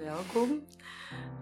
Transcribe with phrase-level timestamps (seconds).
[0.00, 0.64] welkom.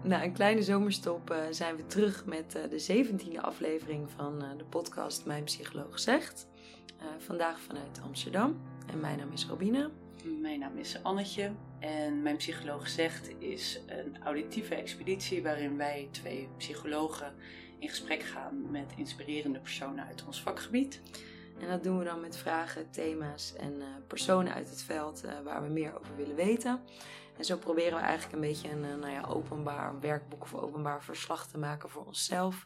[0.03, 4.49] Na een kleine zomerstop uh, zijn we terug met uh, de 17e aflevering van uh,
[4.57, 6.47] de podcast Mijn Psycholoog Zegt.
[7.17, 8.61] vandaag vanuit Amsterdam.
[8.87, 9.89] En mijn naam is Robine.
[10.41, 11.51] Mijn naam is Annetje.
[11.79, 17.33] En Mijn Psycholoog Zegt is een auditieve expeditie waarin wij twee psychologen
[17.79, 21.01] in gesprek gaan met inspirerende personen uit ons vakgebied.
[21.59, 25.69] En dat doen we dan met vragen, thema's en personen uit het veld waar we
[25.69, 26.81] meer over willen weten.
[27.39, 31.03] En zo proberen we eigenlijk een beetje een eh, nou ja, openbaar werkboek of openbaar
[31.03, 32.65] verslag te maken voor onszelf,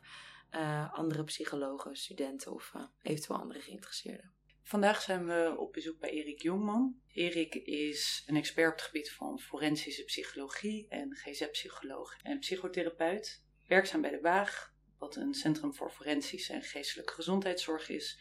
[0.51, 4.33] uh, andere psychologen, studenten of uh, eventueel andere geïnteresseerden.
[4.63, 7.01] Vandaag zijn we op bezoek bij Erik Jongman.
[7.07, 13.43] Erik is een expert op het gebied van forensische psychologie en GZ-psycholoog en psychotherapeut.
[13.67, 18.19] Werkzaam bij de Waag, wat een centrum voor forensische en geestelijke gezondheidszorg is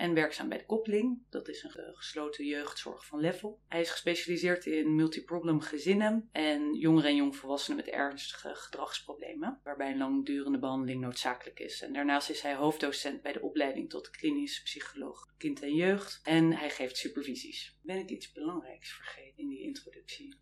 [0.00, 1.22] en werkzaam bij de Koppeling.
[1.30, 3.60] Dat is een gesloten jeugdzorg van Level.
[3.68, 9.98] Hij is gespecialiseerd in multiproblem gezinnen en jongeren en jongvolwassenen met ernstige gedragsproblemen, waarbij een
[9.98, 11.82] langdurende behandeling noodzakelijk is.
[11.82, 16.52] En daarnaast is hij hoofddocent bij de opleiding tot klinisch psycholoog kind en jeugd en
[16.52, 17.78] hij geeft supervisies.
[17.82, 20.38] Ben ik iets belangrijks vergeten in die introductie?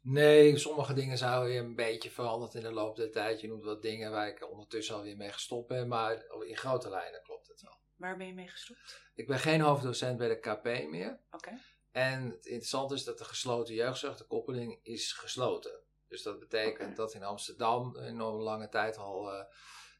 [0.00, 3.40] Nee, sommige dingen zijn weer een beetje veranderd in de loop der tijd.
[3.40, 7.22] Je noemt wat dingen waar ik ondertussen alweer mee gestopt ben, maar in grote lijnen
[7.22, 7.84] klopt het wel.
[7.96, 9.02] Waar ben je mee gestopt?
[9.14, 11.20] Ik ben geen hoofddocent bij de KP meer.
[11.30, 11.60] Oké.
[11.90, 15.80] En het interessante is dat de gesloten jeugdzorg, de koppeling, is gesloten.
[16.08, 19.38] Dus dat betekent dat in Amsterdam een enorm lange tijd al uh,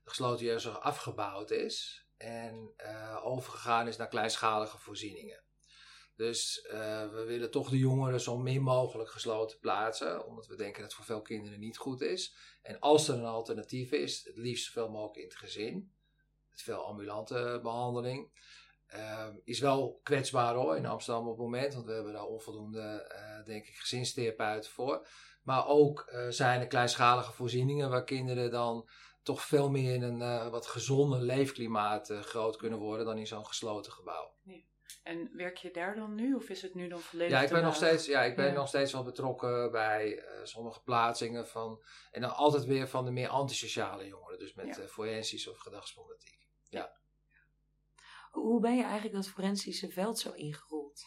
[0.04, 2.06] de gesloten jeugdzorg afgebouwd is.
[2.16, 5.44] En uh, overgegaan is naar kleinschalige voorzieningen.
[6.16, 6.72] Dus uh,
[7.10, 10.94] we willen toch de jongeren zo min mogelijk gesloten plaatsen, omdat we denken dat het
[10.94, 12.34] voor veel kinderen niet goed is.
[12.62, 15.95] En als er een alternatief is, het liefst zoveel mogelijk in het gezin
[16.62, 18.30] veel ambulante behandeling.
[18.94, 23.12] Uh, is wel kwetsbaar hoor in Amsterdam op het moment, want we hebben daar onvoldoende,
[23.12, 25.06] uh, denk ik, gezinstherapeuten voor.
[25.42, 28.88] Maar ook uh, zijn er kleinschalige voorzieningen waar kinderen dan
[29.22, 33.46] toch veel meer in een uh, wat gezonder leefklimaat groot kunnen worden dan in zo'n
[33.46, 34.34] gesloten gebouw.
[34.42, 34.66] Nee.
[35.02, 37.32] En werk je daar dan nu of is het nu dan volledig?
[37.32, 38.52] Ja, ik ben, nog steeds, ja, ik ben ja.
[38.52, 41.84] nog steeds wel betrokken bij sommige plaatsingen van.
[42.10, 44.86] En dan altijd weer van de meer antisociale jongeren, dus met ja.
[44.86, 46.45] forensisch of gedragsproblematiek.
[46.68, 46.96] Ja.
[48.30, 51.04] Hoe ben je eigenlijk dat forensische veld zo ingerold?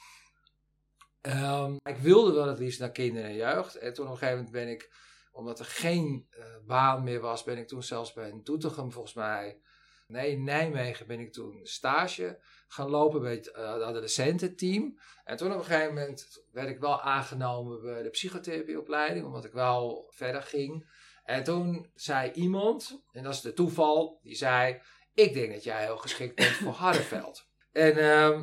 [1.22, 3.76] Um, ik wilde wel het liefst naar kinderen en jeugd.
[3.76, 4.94] En toen op een gegeven moment ben ik,
[5.32, 9.14] omdat er geen uh, baan meer was, ben ik toen zelfs bij een Doetinchem volgens
[9.14, 9.62] mij.
[10.08, 15.00] Nee, in Nijmegen ben ik toen stage gaan lopen bij het uh, adolescententeam.
[15.24, 19.52] En toen op een gegeven moment werd ik wel aangenomen bij de psychotherapieopleiding, omdat ik
[19.52, 20.90] wel verder ging.
[21.24, 24.82] En toen zei iemand, en dat is de toeval, die zei:
[25.14, 27.48] ik denk dat jij heel geschikt bent voor Hardenveld.
[27.72, 28.42] En uh,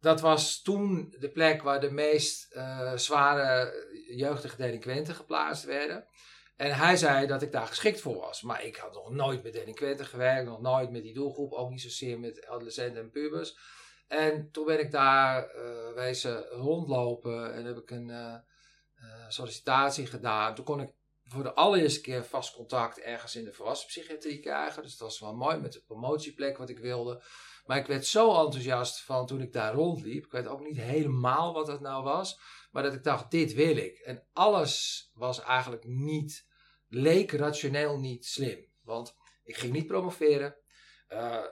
[0.00, 3.74] dat was toen de plek waar de meest uh, zware
[4.08, 6.06] jeugdige delinquenten geplaatst werden.
[6.56, 8.42] En hij zei dat ik daar geschikt voor was.
[8.42, 11.80] Maar ik had nog nooit met delinquenten gewerkt, nog nooit met die doelgroep, ook niet
[11.80, 13.58] zozeer met adolescenten en pubers.
[14.08, 18.34] En toen ben ik daar uh, wezen rondlopen en heb ik een uh,
[19.28, 20.54] sollicitatie gedaan.
[20.54, 20.92] Toen kon ik
[21.26, 24.82] voor de allereerste keer vast contact ergens in de volwassenpsychiatrie krijgen.
[24.82, 27.22] Dus dat was wel mooi met de promotieplek wat ik wilde.
[27.66, 30.24] Maar ik werd zo enthousiast van toen ik daar rondliep.
[30.24, 32.40] Ik weet ook niet helemaal wat het nou was.
[32.70, 33.98] Maar dat ik dacht, dit wil ik.
[33.98, 36.46] En alles was eigenlijk niet,
[36.88, 38.66] leek rationeel niet slim.
[38.82, 40.56] Want ik ging niet promoveren.
[41.08, 41.44] Uh,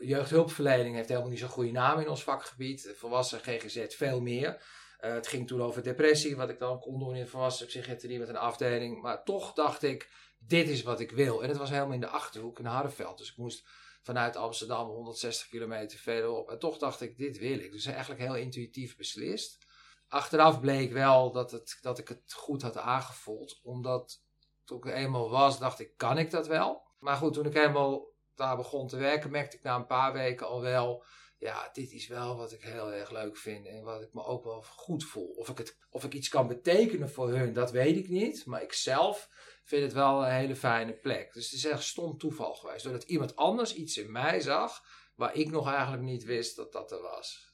[0.00, 2.94] jeugdhulpverlening heeft helemaal niet zo'n goede naam in ons vakgebied.
[2.96, 4.62] Volwassen GGZ veel meer.
[5.00, 8.28] Uh, het ging toen over depressie, wat ik dan kon doen in volwassen psychiatrie met
[8.28, 9.02] een afdeling.
[9.02, 11.42] Maar toch dacht ik, dit is wat ik wil.
[11.42, 13.18] En het was helemaal in de Achterhoek in Hardenveld.
[13.18, 13.68] Dus ik moest
[14.02, 16.50] vanuit Amsterdam 160 kilometer verderop.
[16.50, 17.72] En toch dacht ik, dit wil ik.
[17.72, 19.66] Dus eigenlijk heel intuïtief beslist.
[20.08, 23.60] Achteraf bleek wel dat, het, dat ik het goed had aangevoeld.
[23.62, 24.22] Omdat
[24.64, 26.82] toen ik eenmaal was, dacht ik, kan ik dat wel?
[26.98, 30.46] Maar goed, toen ik helemaal daar begon te werken, merkte ik na een paar weken
[30.46, 31.04] al wel
[31.38, 34.44] ja, dit is wel wat ik heel erg leuk vind en wat ik me ook
[34.44, 35.28] wel goed voel.
[35.28, 38.46] Of ik, het, of ik iets kan betekenen voor hun, dat weet ik niet.
[38.46, 39.28] Maar ik zelf
[39.64, 41.32] vind het wel een hele fijne plek.
[41.32, 42.84] Dus het is echt stom toeval geweest.
[42.84, 44.82] Doordat iemand anders iets in mij zag,
[45.14, 47.52] waar ik nog eigenlijk niet wist dat dat er was.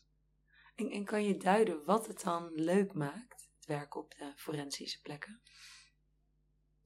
[0.74, 5.00] En, en kan je duiden wat het dan leuk maakt, het werk op de forensische
[5.00, 5.42] plekken?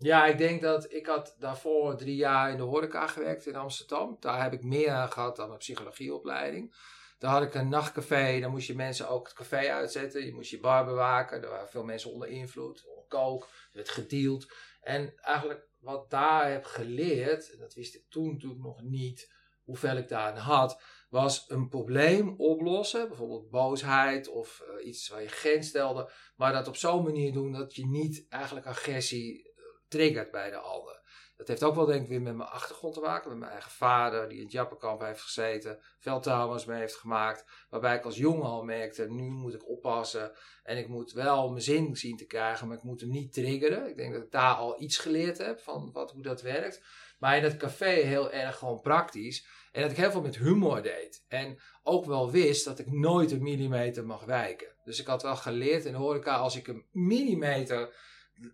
[0.04, 4.16] Ja, ik denk dat ik had daarvoor drie jaar in de horeca gewerkt in Amsterdam.
[4.20, 6.74] Daar heb ik meer aan gehad dan mijn psychologieopleiding.
[7.18, 10.24] Daar had ik een nachtcafé, daar moest je mensen ook het café uitzetten.
[10.24, 14.52] Je moest je bar bewaken, er waren veel mensen onder invloed, kook, er werd gedeeld.
[14.80, 19.96] En eigenlijk wat daar heb geleerd, en dat wist ik toen natuurlijk nog niet hoeveel
[19.96, 25.68] ik daarin had, was een probleem oplossen, bijvoorbeeld boosheid of eh, iets waar je grens
[25.68, 29.52] stelde, maar dat op zo'n manier doen dat je niet eigenlijk agressie
[29.94, 31.02] triggert bij de ander.
[31.36, 33.70] Dat heeft ook wel denk ik weer met mijn achtergrond te maken, met mijn eigen
[33.70, 35.78] vader die in het Jappenkamp heeft gezeten,
[36.20, 40.32] trauma's mee heeft gemaakt, waarbij ik als jongen al merkte, nu moet ik oppassen
[40.62, 43.88] en ik moet wel mijn zin zien te krijgen, maar ik moet hem niet triggeren.
[43.88, 46.82] Ik denk dat ik daar al iets geleerd heb van wat, hoe dat werkt.
[47.18, 49.46] Maar in het café heel erg gewoon praktisch.
[49.72, 51.24] En dat ik heel veel met humor deed.
[51.28, 54.68] En ook wel wist dat ik nooit een millimeter mag wijken.
[54.84, 57.94] Dus ik had wel geleerd in de horeca, als ik een millimeter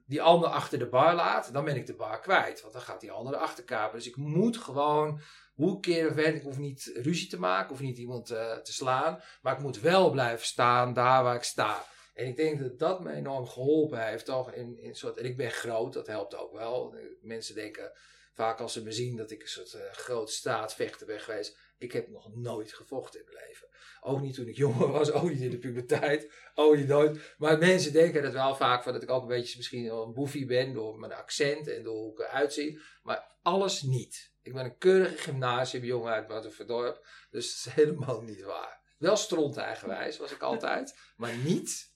[0.06, 2.60] die ander achter de bar laat, dan ben ik de bar kwijt.
[2.60, 3.98] Want dan gaat die andere achterkapen.
[3.98, 5.20] Dus ik moet gewoon,
[5.54, 9.22] hoe keer of ik hoef niet ruzie te maken, hoef niet iemand uh, te slaan.
[9.42, 11.84] Maar ik moet wel blijven staan daar waar ik sta.
[12.14, 14.24] En ik denk dat dat me enorm geholpen heeft.
[14.24, 16.94] Toch in, in soort, en ik ben groot, dat helpt ook wel.
[17.20, 17.92] Mensen denken
[18.34, 21.58] vaak als ze me zien dat ik een soort uh, groot staatvechter ben geweest.
[21.80, 23.68] Ik heb nog nooit gevochten in mijn leven.
[24.00, 27.34] Ook niet toen ik jonger was, ook niet in de puberteit, ook niet nooit.
[27.38, 30.46] Maar mensen denken dat wel vaak van dat ik ook een beetje misschien een boefie
[30.46, 32.80] ben door mijn accent en door hoe ik eruit zie.
[33.02, 34.32] Maar alles niet.
[34.42, 38.80] Ik ben een keurige gymnasiumjongen uit Waterverdorp, dus dat is helemaal niet waar.
[38.98, 41.92] Wel stront eigenwijs was ik altijd, maar niet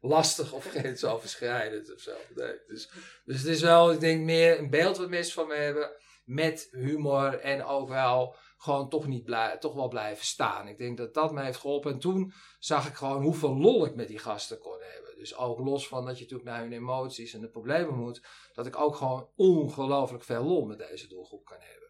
[0.00, 2.16] lastig of grensoverschrijdend of zo.
[2.34, 2.54] Nee.
[2.66, 2.90] Dus,
[3.24, 5.90] dus het is wel, ik denk, meer een beeld wat mensen van me hebben.
[6.24, 10.68] Met humor en ook wel gewoon toch, niet blij, toch wel blijven staan.
[10.68, 11.92] Ik denk dat dat mij heeft geholpen.
[11.92, 15.16] En toen zag ik gewoon hoeveel lol ik met die gasten kon hebben.
[15.16, 18.26] Dus ook los van dat je natuurlijk naar hun emoties en de problemen moet.
[18.52, 21.86] Dat ik ook gewoon ongelooflijk veel lol met deze doelgroep kan hebben.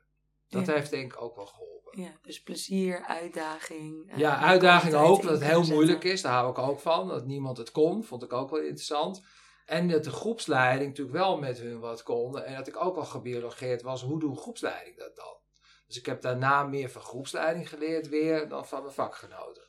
[0.49, 2.03] Dat heeft denk ik ook wel geholpen.
[2.03, 4.13] Ja, dus plezier, uitdaging.
[4.17, 6.23] Ja, uitdaging ook, dat het heel moeilijk is.
[6.23, 7.09] Daar hou ik ook van.
[7.09, 9.23] Dat niemand het kon, vond ik ook wel interessant.
[9.67, 12.43] En dat de groepsleiding natuurlijk wel met hun wat kon.
[12.43, 15.37] En dat ik ook al gebiologeerd was, hoe doe groepsleiding dat dan?
[15.87, 19.69] Dus ik heb daarna meer van groepsleiding geleerd weer dan van mijn vakgenoten.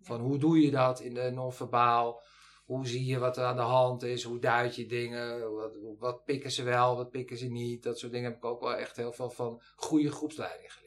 [0.00, 2.22] Van hoe doe je dat in de non-verbaal?
[2.64, 4.22] Hoe zie je wat er aan de hand is?
[4.22, 5.54] Hoe duid je dingen?
[5.54, 7.82] Wat, wat pikken ze wel, wat pikken ze niet?
[7.82, 10.86] Dat soort dingen heb ik ook wel echt heel veel van goede groepsleiding geleerd.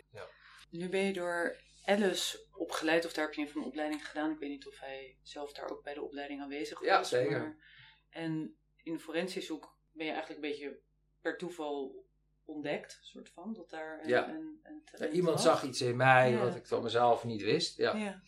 [0.72, 1.56] Nu ben je door
[1.86, 4.32] Alice opgeleid, of daar heb je een van de opleiding gedaan.
[4.32, 6.88] Ik weet niet of hij zelf daar ook bij de opleiding aanwezig was.
[6.88, 7.40] Ja, zeker.
[7.40, 7.58] Maar,
[8.10, 10.80] en in de forensische hoek ben je eigenlijk een beetje
[11.22, 12.06] per toeval
[12.50, 14.30] ontdekt, soort van, dat daar een, ja.
[14.30, 17.78] een, een ja, Iemand zag iets in mij wat ik van mezelf niet wist.
[17.78, 17.96] Ja.
[17.96, 18.22] ja.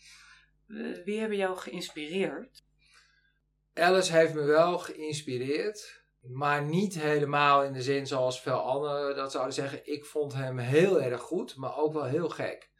[1.04, 2.64] Wie hebben jou geïnspireerd?
[3.74, 6.00] Alice heeft me wel geïnspireerd.
[6.22, 9.92] Maar niet helemaal in de zin zoals veel anderen dat zouden zeggen.
[9.92, 12.70] Ik vond hem heel erg goed, maar ook wel heel gek.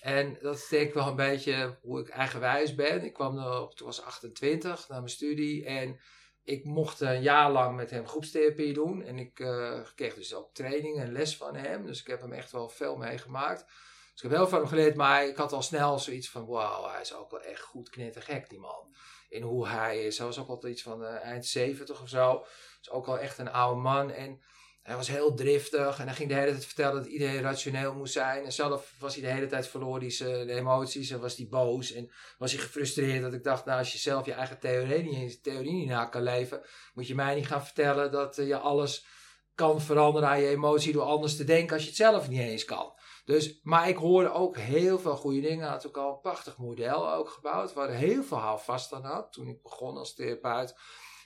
[0.00, 3.04] En dat is denk ik wel een beetje hoe ik eigenwijs ben.
[3.04, 6.00] Ik kwam er op, toen was 28 naar mijn studie en
[6.48, 9.02] ik mocht een jaar lang met hem groepstherapie doen.
[9.02, 11.86] En ik uh, kreeg dus ook training en les van hem.
[11.86, 13.64] Dus ik heb hem echt wel veel meegemaakt.
[14.12, 16.46] Dus ik heb heel veel van hem geleerd, maar ik had al snel zoiets van:
[16.46, 18.94] wauw, hij is ook wel echt goed knettergek, die man.
[19.28, 20.18] In hoe hij is.
[20.18, 22.44] Hij was ook altijd iets van uh, eind 70 of zo
[22.80, 24.10] is ook wel echt een oude man.
[24.10, 24.42] En
[24.88, 28.12] hij was heel driftig en hij ging de hele tijd vertellen dat iedereen rationeel moest
[28.12, 28.44] zijn.
[28.44, 31.92] En zelf was hij de hele tijd verloren die zijn emoties en was hij boos
[31.92, 33.22] en was hij gefrustreerd.
[33.22, 36.22] Dat ik dacht, nou als je zelf je eigen theorie niet, theorie niet na kan
[36.22, 36.62] leven,
[36.94, 39.06] moet je mij niet gaan vertellen dat eh, je alles
[39.54, 42.64] kan veranderen aan je emotie door anders te denken als je het zelf niet eens
[42.64, 42.92] kan.
[43.24, 45.68] Dus, maar ik hoorde ook heel veel goede dingen.
[45.68, 49.48] Had ook al een prachtig model ook gebouwd, waar heel veel houvast aan had toen
[49.48, 50.74] ik begon als therapeut.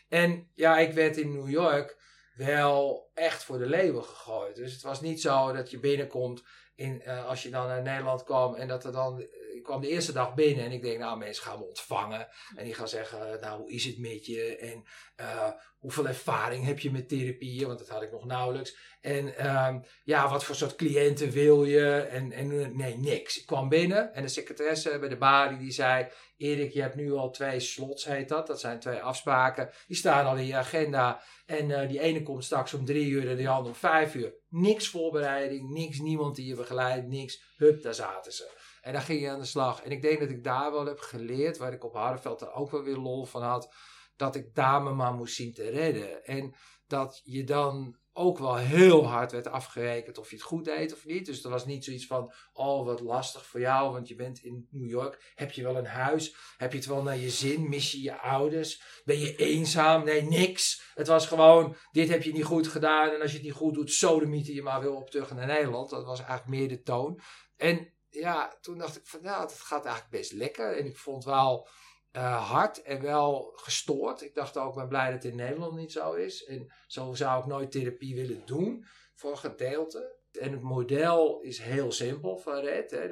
[0.08, 2.00] En ja, ik werd in New York
[2.34, 4.56] wel echt voor de leeuwen gegooid.
[4.56, 6.42] Dus het was niet zo dat je binnenkomt
[6.74, 9.26] in, uh, als je dan naar Nederland kwam en dat er dan.
[9.54, 12.28] Ik kwam de eerste dag binnen en ik denk, nou, mensen gaan me ontvangen.
[12.56, 14.56] En die gaan zeggen, nou, hoe is het met je?
[14.56, 14.84] En
[15.20, 17.66] uh, hoeveel ervaring heb je met therapieën?
[17.66, 18.76] Want dat had ik nog nauwelijks.
[19.00, 21.94] En uh, ja, wat voor soort cliënten wil je?
[22.10, 23.38] En, en nee, niks.
[23.38, 27.12] Ik kwam binnen en de secretaresse bij de balie die zei: Erik, je hebt nu
[27.12, 28.46] al twee slots, heet dat.
[28.46, 29.70] Dat zijn twee afspraken.
[29.86, 31.22] Die staan al in je agenda.
[31.46, 34.34] En uh, die ene komt straks om drie uur en die andere om vijf uur.
[34.48, 37.42] Niks voorbereiding, niks, niemand die je begeleidt, niks.
[37.56, 38.61] Hup, daar zaten ze.
[38.82, 39.82] En dan ging je aan de slag.
[39.82, 42.70] En ik denk dat ik daar wel heb geleerd, waar ik op Hardenveld er ook
[42.70, 43.74] wel weer lol van had
[44.16, 46.24] dat ik dame maar moest zien te redden.
[46.24, 46.54] En
[46.86, 51.04] dat je dan ook wel heel hard werd afgerekend of je het goed deed of
[51.04, 51.26] niet.
[51.26, 54.66] Dus er was niet zoiets van, oh wat lastig voor jou, want je bent in
[54.70, 55.32] New York.
[55.34, 56.36] Heb je wel een huis?
[56.56, 57.68] Heb je het wel naar je zin?
[57.68, 59.02] Mis je je ouders?
[59.04, 60.04] Ben je eenzaam?
[60.04, 60.92] Nee, niks.
[60.94, 63.10] Het was gewoon, dit heb je niet goed gedaan.
[63.10, 65.90] En als je het niet goed doet, sodemieten je maar op terug naar Nederland.
[65.90, 67.20] Dat was eigenlijk meer de toon.
[67.56, 70.76] En ja, toen dacht ik van, ja, dat gaat eigenlijk best lekker.
[70.76, 71.68] En ik vond wel
[72.12, 74.22] uh, hard en wel gestoord.
[74.22, 76.44] Ik dacht ook, ben blij dat het in Nederland niet zo is.
[76.44, 80.16] En zo zou ik nooit therapie willen doen, voor een gedeelte.
[80.32, 82.90] En het model is heel simpel van Red.
[82.90, 83.10] Hè.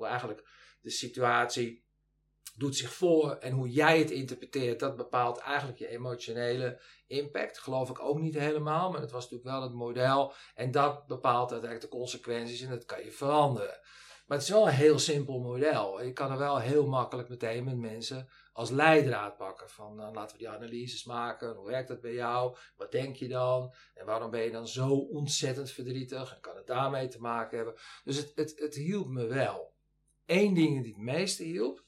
[0.00, 0.48] Eigenlijk
[0.80, 1.84] de situatie
[2.56, 7.58] doet zich voor en hoe jij het interpreteert, dat bepaalt eigenlijk je emotionele impact.
[7.58, 10.32] Geloof ik ook niet helemaal, maar dat was natuurlijk wel het model.
[10.54, 13.80] En dat bepaalt uiteindelijk de consequenties en dat kan je veranderen.
[14.26, 16.02] Maar het is wel een heel simpel model.
[16.02, 19.70] Je kan er wel heel makkelijk meteen met mensen als leidraad pakken.
[19.70, 21.54] Van nou, laten we die analyses maken.
[21.54, 22.56] Hoe werkt dat bij jou?
[22.76, 23.74] Wat denk je dan?
[23.94, 26.34] En waarom ben je dan zo ontzettend verdrietig?
[26.34, 27.74] En kan het daarmee te maken hebben?
[28.04, 29.74] Dus het, het, het hielp me wel.
[30.26, 31.84] Eén ding die het meeste hielp,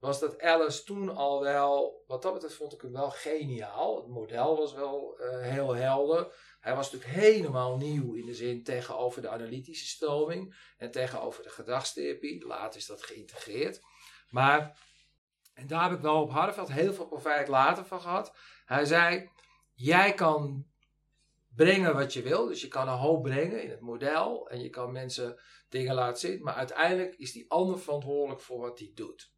[0.00, 3.96] was dat Alice toen al wel, wat dat betreft vond ik hem wel geniaal.
[3.96, 6.32] Het model was wel uh, heel helder.
[6.66, 11.48] Hij was natuurlijk helemaal nieuw in de zin tegenover de analytische stroming en tegenover de
[11.48, 12.46] gedragstherapie.
[12.46, 13.80] Later is dat geïntegreerd.
[14.30, 14.78] Maar,
[15.54, 18.36] en daar heb ik wel op Harveld heel veel profijt later van gehad.
[18.64, 19.30] Hij zei,
[19.74, 20.66] jij kan
[21.54, 22.46] brengen wat je wil.
[22.46, 26.20] Dus je kan een hoop brengen in het model en je kan mensen dingen laten
[26.20, 26.42] zien.
[26.42, 29.34] Maar uiteindelijk is die ander verantwoordelijk voor wat hij doet.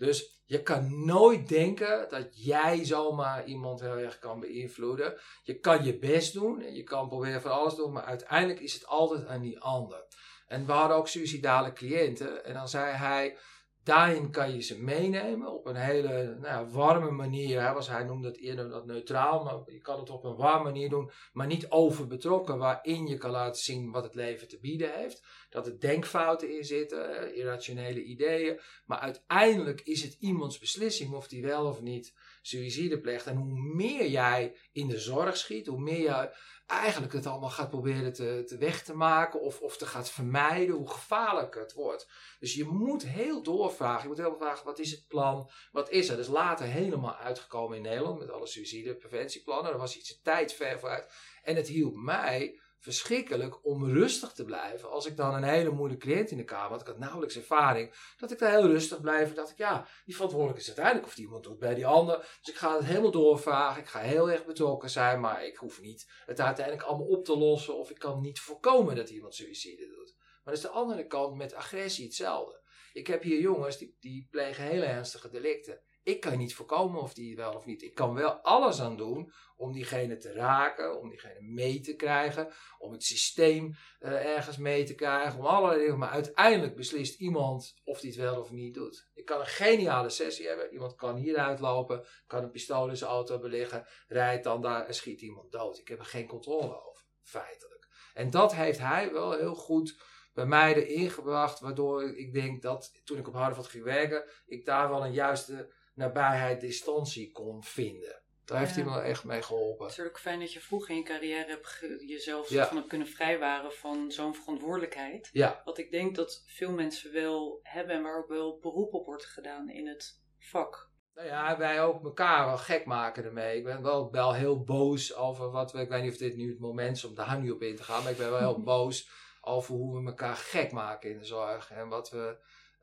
[0.00, 5.20] Dus je kan nooit denken dat jij zomaar iemand heel erg kan beïnvloeden.
[5.42, 8.72] Je kan je best doen en je kan proberen van alles doen, maar uiteindelijk is
[8.72, 10.04] het altijd aan die ander.
[10.46, 13.36] En we hadden ook suicidale cliënten en dan zei hij,
[13.84, 17.60] Daarin kan je ze meenemen op een hele nou, warme manier.
[17.60, 20.64] Hij, was, hij noemde het eerder dat neutraal, maar je kan het op een warme
[20.64, 24.94] manier doen, maar niet overbetrokken, waarin je kan laten zien wat het leven te bieden
[24.94, 25.22] heeft.
[25.50, 28.60] Dat er denkfouten in zitten, irrationele ideeën.
[28.86, 33.26] Maar uiteindelijk is het iemands beslissing of die wel of niet suïcide pleegt.
[33.26, 36.30] En hoe meer jij in de zorg schiet, hoe meer jij
[36.70, 40.74] eigenlijk het allemaal gaat proberen te, te weg te maken of, of te gaat vermijden,
[40.74, 42.08] hoe gevaarlijker het wordt.
[42.38, 44.02] Dus je moet heel doorvragen.
[44.02, 45.50] Je moet heel vragen, wat is het plan?
[45.72, 46.18] Wat is er?
[46.18, 49.72] Is later helemaal uitgekomen in Nederland met alle suïcidepreventieplannen.
[49.72, 51.12] Er was iets een tijd ver vooruit.
[51.42, 54.90] En het hielp mij verschrikkelijk om rustig te blijven.
[54.90, 57.94] Als ik dan een hele moeilijke cliënt in de kamer had, ik had nauwelijks ervaring,
[58.16, 59.28] dat ik daar heel rustig blijf.
[59.28, 62.18] En dacht ik, ja, die verantwoordelijk is uiteindelijk of die iemand doet bij die ander.
[62.18, 63.82] Dus ik ga het helemaal doorvragen.
[63.82, 67.36] Ik ga heel erg betrokken zijn, maar ik hoef niet het uiteindelijk allemaal op te
[67.36, 67.78] lossen.
[67.78, 70.14] Of ik kan niet voorkomen dat iemand suïcide doet.
[70.16, 72.60] Maar dat is de andere kant met agressie hetzelfde.
[72.92, 75.80] Ik heb hier jongens die, die plegen hele ernstige delicten.
[76.10, 77.82] Ik kan niet voorkomen of die wel of niet.
[77.82, 82.52] Ik kan wel alles aan doen om diegene te raken, om diegene mee te krijgen,
[82.78, 85.98] om het systeem uh, ergens mee te krijgen, om allerlei dingen.
[85.98, 89.08] Maar uiteindelijk beslist iemand of die het wel of niet doet.
[89.14, 90.72] Ik kan een geniale sessie hebben.
[90.72, 94.94] Iemand kan hieruit lopen, kan een pistool in zijn auto beliggen, rijdt dan daar en
[94.94, 95.78] schiet iemand dood.
[95.78, 97.88] Ik heb er geen controle over, feitelijk.
[98.14, 100.02] En dat heeft hij wel heel goed
[100.32, 104.64] bij mij erin gebracht, waardoor ik denk dat toen ik op Harvard ging werken, ik
[104.64, 108.22] daar wel een juiste nabijheid, distantie kon vinden.
[108.44, 109.82] Daar heeft hij me echt mee geholpen.
[109.84, 112.66] Het is natuurlijk fijn dat je vroeg in je carrière hebt jezelf ja.
[112.66, 115.28] van hebt kunnen vrijwaren van zo'n verantwoordelijkheid.
[115.32, 115.62] Ja.
[115.64, 119.24] Wat ik denk dat veel mensen wel hebben en waar ook wel beroep op wordt
[119.24, 120.90] gedaan in het vak.
[121.14, 123.56] Nou ja, wij ook elkaar wel gek maken ermee.
[123.56, 125.80] Ik ben wel, wel heel boos over wat we.
[125.80, 127.82] Ik weet niet of dit nu het moment is om daar nu op in te
[127.82, 131.24] gaan, maar ik ben wel heel boos over hoe we elkaar gek maken in de
[131.24, 131.70] zorg.
[131.70, 132.38] En wat we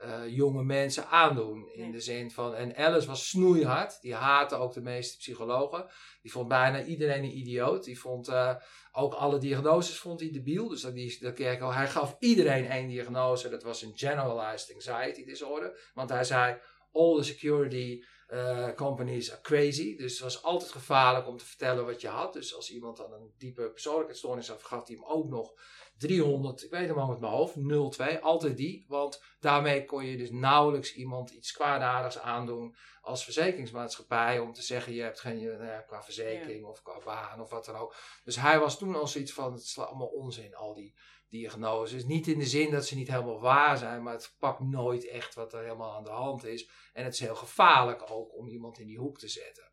[0.06, 1.70] uh, jonge mensen aandoen.
[1.74, 4.01] In de zin van, en Alice was snoeihard.
[4.01, 5.89] Die haatte ook de meeste psychologen.
[6.22, 7.84] Die vond bijna iedereen een idioot.
[7.84, 8.56] Die vond uh,
[8.92, 10.68] ook alle diagnoses vond hij debiel.
[10.68, 13.50] Dus dat, die, dat al, hij gaf iedereen één diagnose.
[13.50, 15.92] Dat was een generalized anxiety disorder.
[15.94, 16.58] Want hij zei,
[16.92, 19.96] all the security uh, companies are crazy.
[19.96, 22.34] Dus het was altijd gevaarlijk om te vertellen wat je had.
[22.34, 25.54] Dus als iemand dan een diepe persoonlijkheidsstoornis had, gaf hij hem ook nog
[25.98, 27.56] 300, ik weet hem al met mijn hoofd,
[27.92, 28.86] 02, altijd die.
[28.88, 34.39] Want daarmee kon je dus nauwelijks iemand iets kwaadaardigs aandoen als verzekeringsmaatschappij.
[34.39, 37.66] Om te zeggen, je hebt geen, nou ja, qua verzekering of qua baan of wat
[37.66, 37.96] dan ook.
[38.24, 40.96] Dus hij was toen al zoiets van, het is allemaal onzin, al die
[41.30, 42.06] diagnoses.
[42.06, 45.34] Niet in de zin dat ze niet helemaal waar zijn, maar het pakt nooit echt
[45.34, 46.70] wat er helemaal aan de hand is.
[46.94, 49.66] En het is heel gevaarlijk ook om iemand in die hoek te zetten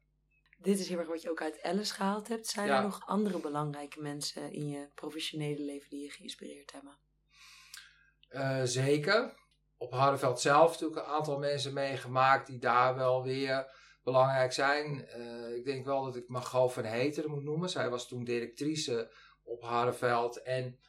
[0.64, 2.46] dit is heel erg wat je ook uit Alice gehaald hebt.
[2.46, 6.98] Zijn er nog andere belangrijke mensen in je professionele leven die je geïnspireerd hebben?
[8.30, 9.34] Uh, zeker.
[9.76, 15.08] Op Hardenveld zelf natuurlijk een aantal mensen meegemaakt die daar wel weer belangrijk zijn.
[15.16, 17.68] Uh, ik denk wel dat ik Margot van Heteren moet noemen.
[17.68, 20.42] Zij was toen directrice op Hardenveld.
[20.42, 20.80] En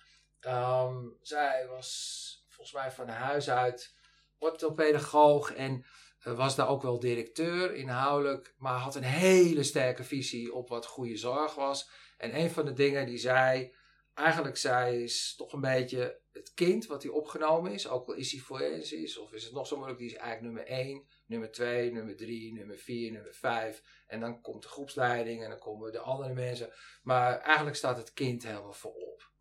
[0.41, 3.96] um, zij was volgens mij van huis uit
[4.38, 5.53] orthopedagoog.
[5.53, 5.86] En
[6.34, 11.17] was daar ook wel directeur inhoudelijk, maar had een hele sterke visie op wat goede
[11.17, 11.89] zorg was.
[12.17, 13.75] En een van de dingen die zij
[14.13, 18.32] eigenlijk zei is toch een beetje het kind wat hij opgenomen is, ook al is
[18.32, 21.91] hij forensisch of is het nog zo moeilijk, die is eigenlijk nummer 1, nummer 2,
[21.91, 26.00] nummer 3, nummer 4, nummer 5 en dan komt de groepsleiding en dan komen de
[26.00, 26.70] andere mensen,
[27.03, 29.32] maar eigenlijk staat het kind helemaal voorop.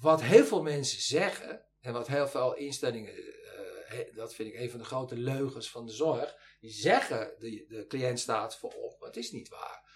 [0.00, 3.14] wat heel veel mensen zeggen, en wat heel veel instellingen,
[4.14, 7.86] dat vind ik een van de grote leugens van de zorg, die zeggen de, de
[7.86, 9.92] cliënt staat voorop, maar het is niet waar.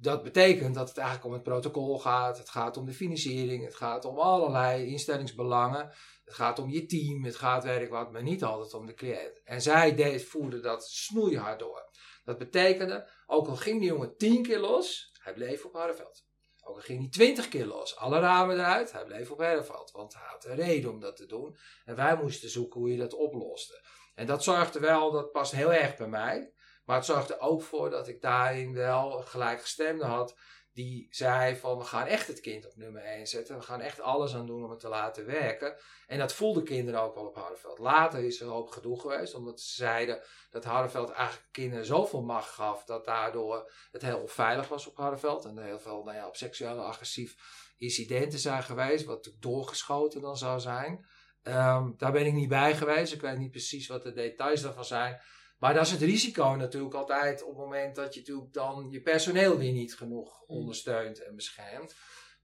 [0.00, 3.74] Dat betekent dat het eigenlijk om het protocol gaat, het gaat om de financiering, het
[3.74, 5.92] gaat om allerlei instellingsbelangen,
[6.24, 9.40] het gaat om je team, het gaat werk wat, maar niet altijd om de cliënt.
[9.44, 11.90] En zij deed, voerde dat snoeihard door.
[12.24, 16.27] Dat betekende, ook al ging die jongen 10 keer los, hij bleef op Harreveld.
[16.68, 19.90] Ook ging hij 20 keer los, alle ramen eruit, hij bleef op Harreveld.
[19.90, 21.56] Want hij had een reden om dat te doen.
[21.84, 23.82] En wij moesten zoeken hoe je dat oploste.
[24.14, 26.52] En dat zorgde wel, dat past heel erg bij mij.
[26.84, 30.36] Maar het zorgde ook voor dat ik daarin wel gelijkgestemde had.
[30.78, 33.56] Die zei van we gaan echt het kind op nummer 1 zetten.
[33.56, 35.76] We gaan echt alles aan doen om het te laten werken.
[36.06, 37.78] En dat voelden kinderen ook wel op Hardenveld.
[37.78, 39.34] Later is er een hoop gedoe geweest.
[39.34, 42.84] Omdat ze zeiden dat Hardenveld eigenlijk kinderen zoveel macht gaf.
[42.84, 45.44] Dat daardoor het heel onveilig was op Hardenveld.
[45.44, 47.36] En heel veel nou ja, op seksuele agressief
[47.76, 49.04] incidenten zijn geweest.
[49.04, 51.06] Wat doorgeschoten dan zou zijn.
[51.42, 53.12] Um, daar ben ik niet bij geweest.
[53.12, 55.20] Ik weet niet precies wat de details daarvan zijn.
[55.58, 59.00] Maar dat is het risico natuurlijk altijd op het moment dat je natuurlijk dan je
[59.00, 60.56] personeel weer niet genoeg hmm.
[60.56, 61.94] ondersteunt en beschermt.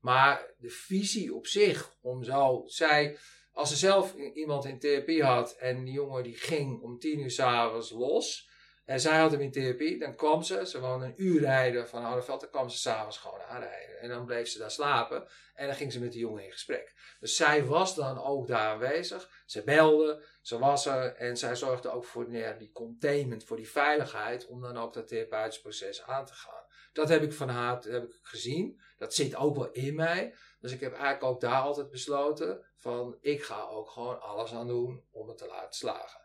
[0.00, 3.18] Maar de visie op zich, om zo, zij,
[3.52, 7.30] als ze zelf iemand in therapie had en die jongen die ging om tien uur
[7.30, 8.49] s'avonds los,
[8.85, 12.05] en zij had hem in therapie, dan kwam ze, ze woonde een uur rijden van
[12.05, 14.00] Ouderveld, dan kwam ze s'avonds gewoon aanrijden.
[14.00, 17.17] En dan bleef ze daar slapen en dan ging ze met de jongen in gesprek.
[17.21, 19.31] Dus zij was dan ook daar aanwezig.
[19.47, 23.71] Ze belde, ze was er en zij zorgde ook voor ja, die containment, voor die
[23.71, 26.62] veiligheid, om dan ook dat therapeutisch proces aan te gaan.
[26.93, 28.81] Dat heb ik van haar heb ik gezien.
[28.99, 30.35] Dat zit ook wel in mij.
[30.61, 34.67] Dus ik heb eigenlijk ook daar altijd besloten van ik ga ook gewoon alles aan
[34.67, 36.21] doen om het te laten slagen.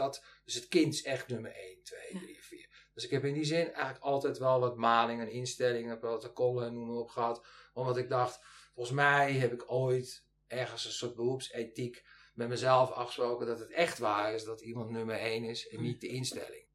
[0.00, 2.68] Dat, dus het kind is echt nummer 1, 2, 3, 4.
[2.94, 6.86] Dus ik heb in die zin eigenlijk altijd wel wat malingen, instellingen, protocollen en noem
[6.86, 7.46] maar op gehad.
[7.72, 8.40] Omdat ik dacht,
[8.74, 12.04] volgens mij heb ik ooit ergens een soort beroepsethiek
[12.34, 16.00] met mezelf afgesproken dat het echt waar is dat iemand nummer 1 is en niet
[16.00, 16.68] de instelling.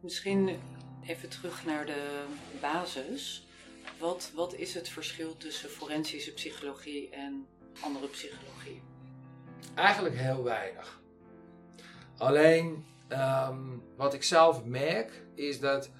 [0.00, 0.60] Misschien
[1.06, 2.24] even terug naar de
[2.60, 3.43] basis.
[4.04, 7.46] Wat, wat is het verschil tussen forensische psychologie en
[7.80, 8.82] andere psychologie?
[9.74, 11.00] Eigenlijk heel weinig.
[12.16, 15.90] Alleen ehm, wat ik zelf merk is dat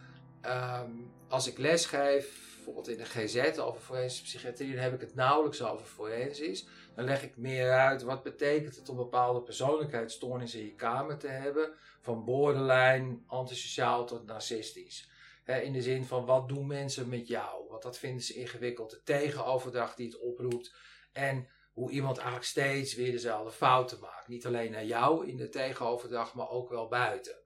[0.41, 0.91] ehm,
[1.29, 5.15] als ik les geef, bijvoorbeeld in de GZ over forensische psychiatrie, dan heb ik het
[5.15, 6.67] nauwelijks over forensisch.
[6.95, 11.29] Dan leg ik meer uit wat betekent het om bepaalde persoonlijkheidsstoornissen in je kamer te
[11.29, 15.13] hebben, van borderline, antisociaal tot narcistisch
[15.45, 17.69] in de zin van wat doen mensen met jou?
[17.69, 18.91] Want dat vinden ze ingewikkeld.
[18.91, 20.75] De tegenoverdracht die het oproept.
[21.13, 24.29] En hoe iemand eigenlijk steeds weer dezelfde fouten maakt.
[24.29, 27.43] Niet alleen naar jou in de tegenoverdracht, maar ook wel buiten.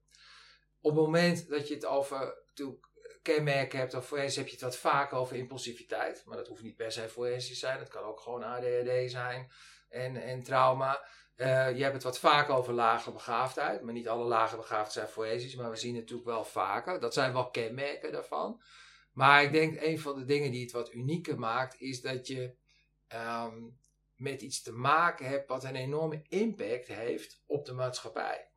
[0.80, 2.42] Op het moment dat je het over
[3.22, 6.22] kenmerken hebt of heb je het wat vaak over impulsiviteit.
[6.24, 7.78] Maar dat hoeft niet per se forensisch te zijn.
[7.78, 9.50] Het kan ook gewoon ADHD zijn
[9.88, 11.08] en, en trauma.
[11.38, 13.82] Uh, je hebt het wat vaker over lage begaafdheid.
[13.82, 15.56] Maar niet alle lage begaafdheid zijn forensisch.
[15.56, 17.00] Maar we zien het natuurlijk wel vaker.
[17.00, 18.62] Dat zijn wel kenmerken daarvan.
[19.12, 21.80] Maar ik denk een van de dingen die het wat unieker maakt.
[21.80, 22.54] Is dat je
[23.14, 23.78] um,
[24.16, 28.48] met iets te maken hebt wat een enorme impact heeft op de maatschappij.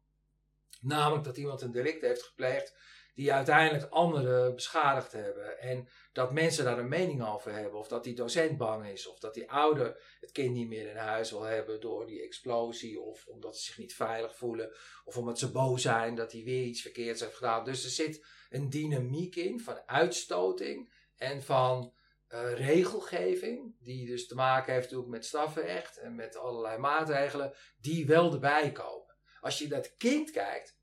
[0.80, 2.76] Namelijk dat iemand een delict heeft gepleegd
[3.14, 5.60] die uiteindelijk anderen beschadigd hebben.
[5.60, 7.80] En dat mensen daar een mening over hebben.
[7.80, 9.08] Of dat die docent bang is.
[9.08, 13.00] Of dat die ouder het kind niet meer in huis wil hebben door die explosie.
[13.00, 14.74] Of omdat ze zich niet veilig voelen.
[15.04, 17.66] Of omdat ze boos zijn dat hij weer iets verkeerds heeft gedaan.
[17.66, 21.94] Dus er zit een dynamiek in van uitstoting en van
[22.30, 23.76] uh, regelgeving.
[23.80, 27.54] Die dus te maken heeft ook met strafrecht en met allerlei maatregelen.
[27.78, 29.16] Die wel erbij komen.
[29.40, 30.80] Als je naar het kind kijkt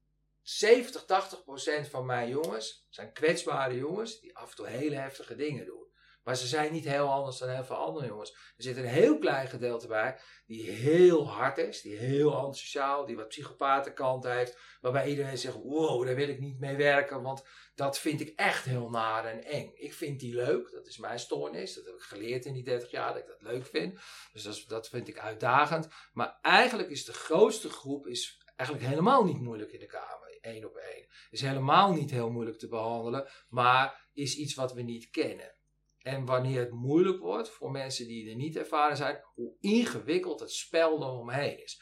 [0.49, 5.37] 70, 80 procent van mijn jongens zijn kwetsbare jongens die af en toe hele heftige
[5.37, 5.87] dingen doen.
[6.23, 8.31] Maar ze zijn niet heel anders dan heel veel andere jongens.
[8.31, 13.17] Er zit een heel klein gedeelte bij die heel hard is, die heel antisociaal, die
[13.17, 14.59] wat psychopathenkant heeft.
[14.81, 18.65] Waarbij iedereen zegt, wow, daar wil ik niet mee werken, want dat vind ik echt
[18.65, 19.71] heel naar en eng.
[19.75, 21.75] Ik vind die leuk, dat is mijn stoornis.
[21.75, 24.01] Dat heb ik geleerd in die 30 jaar, dat ik dat leuk vind.
[24.33, 25.89] Dus dat, dat vind ik uitdagend.
[26.13, 30.65] Maar eigenlijk is de grootste groep is eigenlijk helemaal niet moeilijk in de kamer één
[30.65, 31.07] op één.
[31.31, 35.55] Is helemaal niet heel moeilijk te behandelen, maar is iets wat we niet kennen.
[35.99, 40.53] En wanneer het moeilijk wordt voor mensen die er niet ervaren zijn, hoe ingewikkeld het
[40.53, 41.81] spel er omheen is.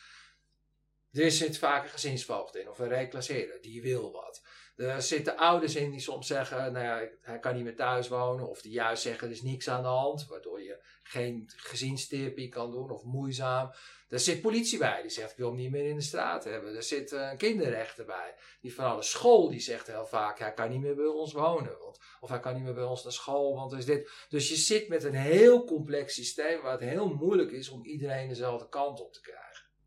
[1.12, 4.42] Er zit vaak een gezinsvoogd in of een reclasseerder, die wil wat.
[4.76, 8.48] Er zitten ouders in die soms zeggen, nou ja, hij kan niet meer thuis wonen.
[8.48, 10.26] Of die juist zeggen, er is niks aan de hand.
[10.26, 13.70] Waardoor je geen gezinstherapie kan doen of moeizaam.
[14.08, 16.76] Er zit politie bij, die zegt ik wil hem niet meer in de straat hebben.
[16.76, 18.34] Er zit uh, een kinderrechter bij.
[18.60, 21.84] Die van alle school die zegt heel vaak hij kan niet meer bij ons wonen.
[22.20, 24.10] Of hij kan niet meer bij ons naar school, want is dit.
[24.28, 28.28] Dus je zit met een heel complex systeem waar het heel moeilijk is om iedereen
[28.28, 29.45] dezelfde kant op te krijgen.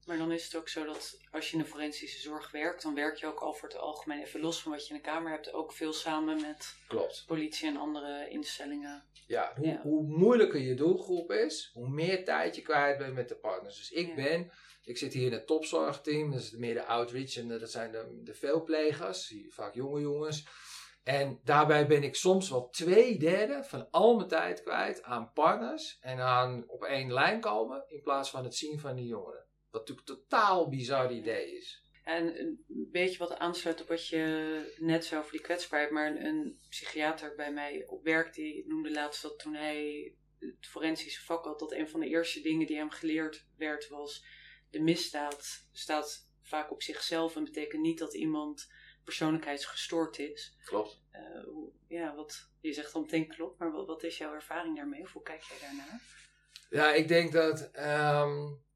[0.09, 2.95] Maar dan is het ook zo dat als je in de forensische zorg werkt, dan
[2.95, 5.31] werk je ook al voor het algemeen, even los van wat je in de kamer
[5.31, 7.23] hebt, ook veel samen met Klopt.
[7.27, 9.03] politie en andere instellingen.
[9.27, 13.35] Ja, hoe, hoe moeilijker je doelgroep is, hoe meer tijd je kwijt bent met de
[13.35, 13.77] partners.
[13.77, 14.51] Dus ik ben,
[14.83, 18.21] ik zit hier in het topzorgteam, dat is meer de outreach en dat zijn de,
[18.23, 20.47] de veelplegers, vaak jonge jongens.
[21.03, 25.97] En daarbij ben ik soms wel twee derde van al mijn tijd kwijt aan partners
[26.01, 29.47] en aan op één lijn komen in plaats van het zien van die jongeren.
[29.71, 31.83] Wat natuurlijk een totaal bizar idee is.
[32.03, 35.91] En een beetje wat aansluit op wat je net zei over die kwetsbaarheid.
[35.91, 40.67] Maar een, een, psychiater bij mij op werk die noemde laatst dat toen hij het
[40.67, 44.25] forensische vak had, dat een van de eerste dingen die hem geleerd werd was:
[44.69, 48.71] de misdaad staat vaak op zichzelf en betekent niet dat iemand
[49.03, 50.57] persoonlijkheidsgestoord is.
[50.65, 51.01] Klopt.
[51.13, 55.01] Uh, ja, wat, je zegt dan meteen klopt, maar wat, wat, is jouw ervaring daarmee?
[55.01, 56.01] Of hoe kijk jij daarnaar?
[56.69, 57.71] Ja, ik denk dat.
[57.75, 58.67] Um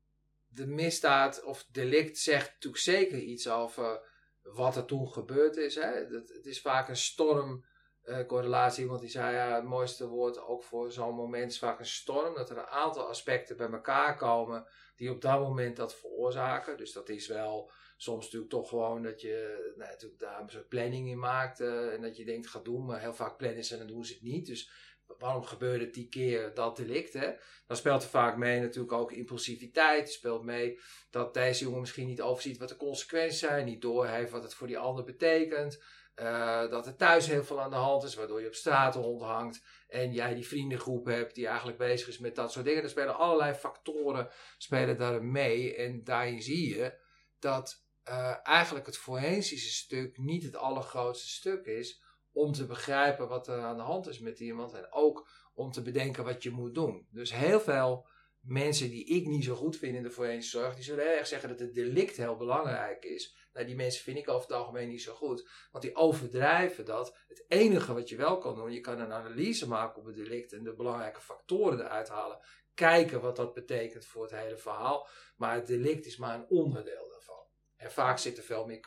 [0.53, 4.01] de misdaad of delict zegt natuurlijk zeker iets over
[4.43, 5.75] wat er toen gebeurd is.
[5.75, 5.91] Hè?
[6.11, 8.77] het is vaak een stormcorrelatie.
[8.77, 11.85] Uh, Iemand die zei, ja, het mooiste woord ook voor zo'n moment is vaak een
[11.85, 12.35] storm.
[12.35, 16.77] Dat er een aantal aspecten bij elkaar komen die op dat moment dat veroorzaken.
[16.77, 21.09] Dus dat is wel soms natuurlijk toch gewoon dat je nou, daar een soort planning
[21.09, 21.59] in maakt.
[21.59, 22.85] Uh, en dat je denkt, ga doen.
[22.85, 24.45] Maar heel vaak plannen ze en dan doen ze het niet.
[24.45, 24.69] Dus
[25.17, 27.13] waarom gebeurde die keer dat delict?
[27.13, 27.31] Hè?
[27.67, 30.11] Dan speelt er vaak mee natuurlijk ook impulsiviteit.
[30.11, 34.43] Speelt mee dat deze jongen misschien niet overziet wat de consequenties zijn, niet doorheeft wat
[34.43, 35.83] het voor die ander betekent.
[36.15, 39.63] Uh, dat er thuis heel veel aan de hand is, waardoor je op straat rondhangt
[39.87, 42.83] en jij die vriendengroep hebt die eigenlijk bezig is met dat soort dingen.
[42.83, 46.99] Er spelen allerlei factoren spelen daar mee en daarin zie je
[47.39, 52.02] dat uh, eigenlijk het forensische stuk niet het allergrootste stuk is,
[52.33, 55.81] om te begrijpen wat er aan de hand is met iemand en ook om te
[55.81, 57.07] bedenken wat je moet doen.
[57.11, 58.07] Dus heel veel
[58.41, 61.27] mensen die ik niet zo goed vind in de forensische zorg, die zullen heel erg
[61.27, 63.35] zeggen dat het delict heel belangrijk is.
[63.53, 67.17] Nou, die mensen vind ik over het algemeen niet zo goed, want die overdrijven dat.
[67.27, 70.53] Het enige wat je wel kan doen, je kan een analyse maken op het delict
[70.53, 72.39] en de belangrijke factoren eruit halen.
[72.73, 75.07] Kijken wat dat betekent voor het hele verhaal.
[75.37, 77.42] Maar het delict is maar een onderdeel daarvan.
[77.83, 78.79] En vaak zit er veel meer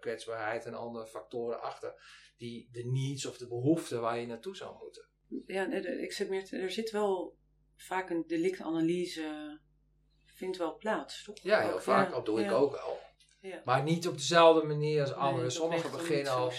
[0.00, 1.94] kwetsbaarheid en andere factoren achter
[2.36, 5.08] die, de needs of de behoeften waar je naartoe zou moeten.
[5.46, 7.36] Ja, ik zit meer er zit wel
[7.76, 9.60] vaak een delictanalyse,
[10.24, 11.36] vindt wel plaats, toch?
[11.42, 12.98] Ja, heel vaak, dat doe ik ook wel.
[13.40, 13.62] Ja.
[13.64, 15.40] Maar niet op dezelfde manier als anderen.
[15.40, 16.52] Nee, Sommigen beginnen al.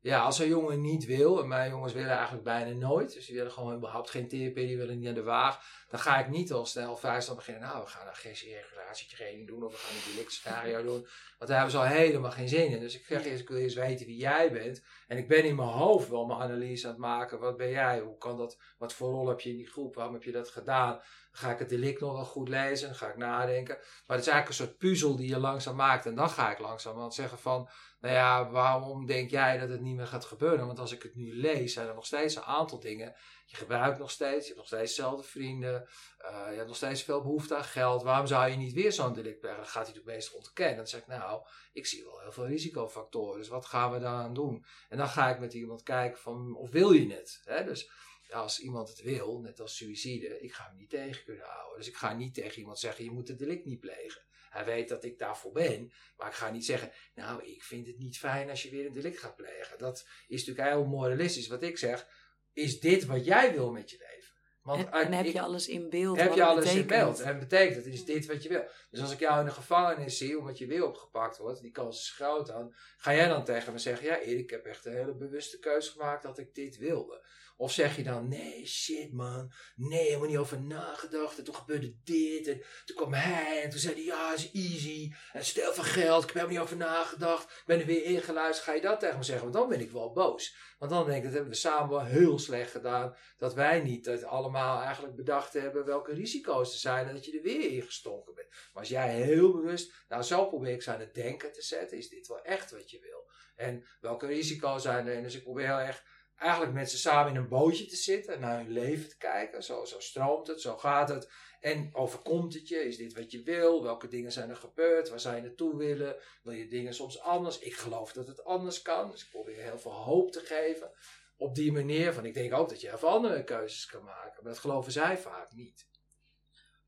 [0.00, 3.36] Ja, als een jongen niet wil, en mijn jongens willen eigenlijk bijna nooit, dus die
[3.36, 6.52] willen gewoon überhaupt geen therapie, die willen niet aan de waag, dan ga ik niet
[6.52, 7.62] al snel vrij snel beginnen.
[7.62, 11.06] Nou, we gaan een GC-regulatietraining doen of we gaan een delictscenario scenario doen.
[11.38, 12.80] Want daar hebben ze al helemaal geen zin in.
[12.80, 14.82] Dus ik zeg eerst, ik wil eerst weten wie jij bent.
[15.06, 17.38] En ik ben in mijn hoofd wel mijn analyse aan het maken.
[17.38, 18.00] Wat ben jij?
[18.00, 18.58] Hoe kan dat?
[18.78, 19.94] Wat voor rol heb je in die groep?
[19.94, 20.92] Waarom heb je dat gedaan?
[20.92, 22.88] Dan ga ik het delict nog wel goed lezen.
[22.88, 23.74] Dan ga ik nadenken.
[24.06, 26.06] Maar het is eigenlijk een soort puzzel die je langzaam maakt.
[26.06, 27.68] En dan ga ik langzaam aan zeggen van...
[28.00, 30.66] Nou ja, waarom denk jij dat het niet meer gaat gebeuren?
[30.66, 33.14] Want als ik het nu lees, zijn er nog steeds een aantal dingen
[33.50, 35.88] je gebruikt nog steeds, je hebt nog steeds dezelfde vrienden,
[36.20, 38.02] uh, je hebt nog steeds veel behoefte aan geld.
[38.02, 39.58] Waarom zou je niet weer zo'n delict plegen?
[39.58, 40.76] Dan gaat hij natuurlijk meestal ontkennen.
[40.76, 44.34] Dan zeg ik, nou, ik zie wel heel veel risicofactoren, dus wat gaan we daaraan
[44.34, 44.64] doen?
[44.88, 47.40] En dan ga ik met iemand kijken van, of wil je het?
[47.44, 47.64] Hè?
[47.64, 47.90] Dus
[48.30, 51.78] als iemand het wil, net als suïcide, ik ga hem niet tegen kunnen houden.
[51.78, 54.22] Dus ik ga niet tegen iemand zeggen, je moet het delict niet plegen.
[54.50, 57.98] Hij weet dat ik daarvoor ben, maar ik ga niet zeggen, nou, ik vind het
[57.98, 59.78] niet fijn als je weer een delict gaat plegen.
[59.78, 61.48] Dat is natuurlijk heel moralistisch.
[61.48, 62.06] Wat ik zeg,
[62.52, 64.36] is dit wat jij wil met je leven?
[64.62, 66.20] Want en, heb je alles in beeld?
[66.20, 67.20] Heb je alles in beeld?
[67.20, 68.64] En betekent het, is dit wat je wil?
[68.90, 71.98] Dus als ik jou in de gevangenis zie, omdat je weer opgepakt wordt, die kans
[71.98, 74.92] is groot dan, ga jij dan tegen me zeggen, ja Erik, ik heb echt een
[74.92, 77.26] hele bewuste keuze gemaakt dat ik dit wilde.
[77.60, 81.38] Of zeg je dan, nee, shit man, nee, helemaal niet over nagedacht.
[81.38, 82.46] En toen gebeurde dit.
[82.46, 85.12] En toen kwam hij en toen zei hij, ja, is easy.
[85.32, 87.44] En stel van geld, ik heb er niet over nagedacht.
[87.44, 88.68] Ik ben er weer ingeluisterd.
[88.68, 89.42] Ga je dat tegen me zeggen?
[89.42, 90.56] Want dan ben ik wel boos.
[90.78, 93.16] Want dan denk ik, dat hebben we samen wel heel slecht gedaan.
[93.36, 97.08] Dat wij niet dat allemaal eigenlijk bedacht hebben welke risico's er zijn.
[97.08, 98.48] En dat je er weer in gestonken bent.
[98.48, 101.98] Maar als jij heel bewust, nou zo probeer ik ze aan het denken te zetten.
[101.98, 103.30] Is dit wel echt wat je wil?
[103.54, 105.14] En welke risico's zijn er?
[105.14, 106.04] En dus ik probeer heel erg
[106.38, 109.62] eigenlijk met ze samen in een bootje te zitten en naar hun leven te kijken.
[109.62, 111.30] Zo, stroomt het, zo gaat het.
[111.60, 112.76] En overkomt het je?
[112.76, 113.82] Is dit wat je wil?
[113.82, 115.08] Welke dingen zijn er gebeurd?
[115.08, 116.16] Waar zou je naartoe willen?
[116.42, 117.58] Wil je dingen soms anders?
[117.58, 119.10] Ik geloof dat het anders kan.
[119.10, 120.90] Dus ik probeer heel veel hoop te geven.
[121.36, 124.42] op die manier van, ik denk ook dat je even andere keuzes kan maken.
[124.42, 125.86] Maar dat geloven zij vaak niet.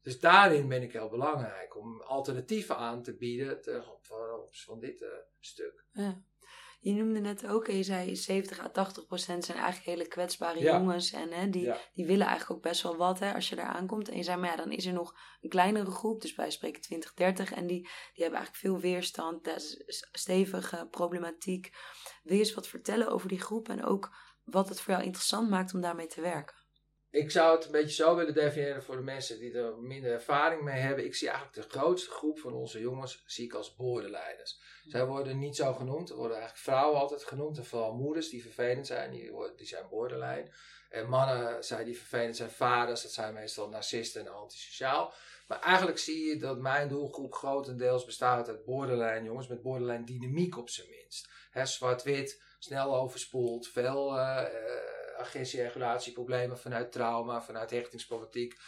[0.03, 5.01] Dus daarin ben ik heel belangrijk om alternatieven aan te bieden ten opzichte van dit
[5.01, 5.09] uh,
[5.41, 5.85] stuk.
[5.93, 6.23] Ja.
[6.83, 11.13] Je noemde net ook, je zei 70 à 80 procent zijn eigenlijk hele kwetsbare jongens.
[11.13, 14.09] En hè, die, die willen eigenlijk ook best wel wat hè, als je daar aankomt.
[14.09, 16.81] En je zei, maar ja, dan is er nog een kleinere groep, dus wij spreken
[16.81, 17.53] 20, 30.
[17.53, 21.71] En die, die hebben eigenlijk veel weerstand, dat is stevige problematiek.
[22.23, 25.51] Wil je eens wat vertellen over die groep en ook wat het voor jou interessant
[25.51, 26.60] maakt om daarmee te werken?
[27.11, 30.63] Ik zou het een beetje zo willen definiëren voor de mensen die er minder ervaring
[30.63, 31.05] mee hebben.
[31.05, 34.61] Ik zie eigenlijk de grootste groep van onze jongens zie ik als borderliners.
[34.87, 36.11] Zij worden niet zo genoemd.
[36.11, 37.59] Er worden eigenlijk vrouwen altijd genoemd.
[37.59, 40.51] En vooral moeders die vervelend zijn, die, die zijn borderline.
[40.91, 45.13] En mannen zijn die vervelend zijn, vaders, dat zijn meestal narcisten en antisociaal.
[45.49, 50.59] Maar eigenlijk zie je dat mijn doelgroep grotendeels bestaat uit borderline jongens met borderline dynamiek
[50.59, 51.29] op zijn minst.
[51.63, 54.17] Zwart-wit, snel overspoeld, veel...
[54.17, 54.45] Uh,
[55.21, 58.59] agressie-regulatieproblemen vanuit trauma, vanuit hechtingsproblematiek.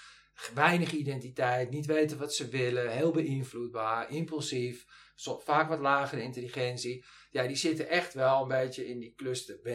[0.55, 4.87] Weinig identiteit, niet weten wat ze willen, heel beïnvloedbaar, impulsief,
[5.17, 7.05] vaak wat lagere intelligentie.
[7.31, 9.69] Ja, die zitten echt wel een beetje in die cluster B.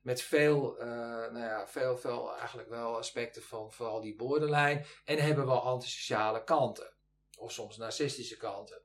[0.00, 4.84] Met veel, uh, nou ja, veel, veel eigenlijk wel aspecten van vooral die borderline.
[5.04, 6.94] En hebben wel antisociale kanten.
[7.38, 8.82] Of soms narcistische kanten.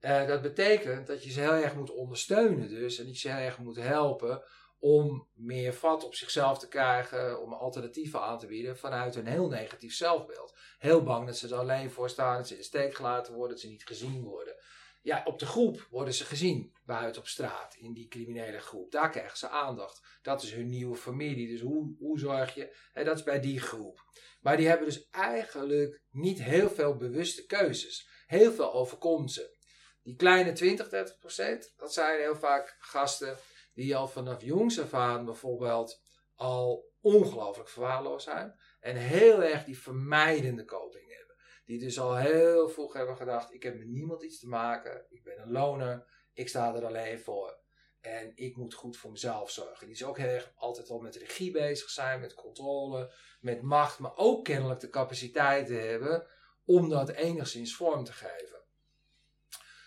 [0.00, 2.98] Uh, dat betekent dat je ze heel erg moet ondersteunen dus.
[2.98, 4.44] En dat je ze heel erg moet helpen
[4.84, 9.48] om meer vat op zichzelf te krijgen, om alternatieven aan te bieden vanuit een heel
[9.48, 10.54] negatief zelfbeeld.
[10.78, 13.50] Heel bang dat ze er alleen voor staan, dat ze in de steek gelaten worden,
[13.50, 14.54] dat ze niet gezien worden.
[15.02, 18.90] Ja, op de groep worden ze gezien, buiten op straat, in die criminele groep.
[18.90, 20.18] Daar krijgen ze aandacht.
[20.22, 21.48] Dat is hun nieuwe familie.
[21.48, 22.76] Dus hoe, hoe zorg je?
[22.92, 24.04] Hè, dat is bij die groep.
[24.40, 28.08] Maar die hebben dus eigenlijk niet heel veel bewuste keuzes.
[28.26, 29.56] Heel veel overkomt ze.
[30.02, 33.38] Die kleine 20, 30 procent, dat zijn heel vaak gasten
[33.74, 36.02] die al vanaf jongs af aan bijvoorbeeld
[36.34, 38.58] al ongelooflijk verwaarloosd zijn.
[38.80, 41.36] En heel erg die vermijdende coping hebben.
[41.64, 45.06] Die dus al heel vroeg hebben gedacht: ik heb met niemand iets te maken.
[45.08, 46.06] Ik ben een loner.
[46.32, 47.60] Ik sta er alleen voor.
[48.00, 49.86] En ik moet goed voor mezelf zorgen.
[49.86, 53.98] Die is ook heel erg altijd al met regie bezig zijn, met controle, met macht.
[53.98, 56.26] Maar ook kennelijk de capaciteit te hebben
[56.64, 58.60] om dat enigszins vorm te geven.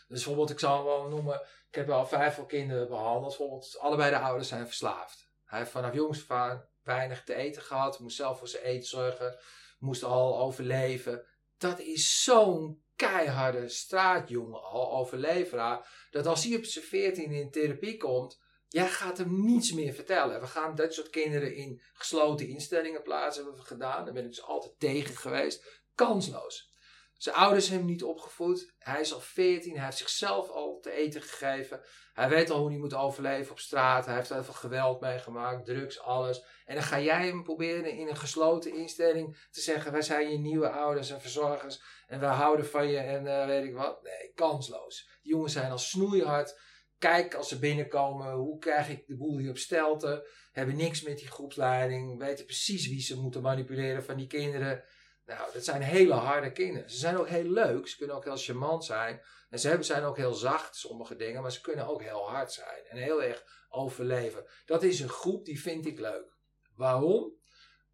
[0.07, 1.41] Dus bijvoorbeeld, ik zal wel noemen,
[1.75, 3.77] ik heb al vijf kinderen behandeld.
[3.79, 5.29] Allebei de ouders zijn verslaafd.
[5.45, 7.99] Hij heeft vanaf jongs af weinig te eten gehad.
[7.99, 9.37] Moest zelf voor zijn eten zorgen.
[9.79, 11.25] Moest al overleven.
[11.57, 16.07] Dat is zo'n keiharde straatjongen al, overleveraar.
[16.11, 18.41] Dat als hij op zijn veertien in therapie komt.
[18.67, 20.39] Jij gaat hem niets meer vertellen.
[20.39, 23.43] We gaan dat soort kinderen in gesloten instellingen plaatsen.
[23.43, 24.05] Hebben we gedaan.
[24.05, 25.83] Daar ben ik dus altijd tegen geweest.
[25.95, 26.73] Kansloos.
[27.17, 28.73] Zijn ouders hebben hem niet opgevoed.
[28.77, 29.75] Hij is al 14.
[29.75, 31.81] Hij heeft zichzelf al te eten gegeven.
[32.13, 34.05] Hij weet al hoe hij moet overleven op straat.
[34.05, 36.43] Hij heeft heel veel geweld meegemaakt, drugs, alles.
[36.65, 40.37] En dan ga jij hem proberen in een gesloten instelling te zeggen: Wij zijn je
[40.37, 41.81] nieuwe ouders en verzorgers.
[42.07, 44.01] En wij houden van je en uh, weet ik wat.
[44.03, 45.19] Nee, kansloos.
[45.21, 46.59] Die jongens zijn al snoeihard.
[46.97, 50.27] Kijk als ze binnenkomen, hoe krijg ik de boel hier op stelte?
[50.51, 52.19] Hebben niks met die groepsleiding.
[52.19, 54.83] Weten precies wie ze moeten manipuleren van die kinderen.
[55.25, 56.89] Nou, dat zijn hele harde kinderen.
[56.89, 57.87] Ze zijn ook heel leuk.
[57.87, 59.21] Ze kunnen ook heel charmant zijn.
[59.49, 61.41] En ze zijn ook heel zacht, sommige dingen.
[61.41, 62.85] Maar ze kunnen ook heel hard zijn.
[62.85, 64.45] En heel erg overleven.
[64.65, 66.37] Dat is een groep die vind ik leuk.
[66.75, 67.33] Waarom?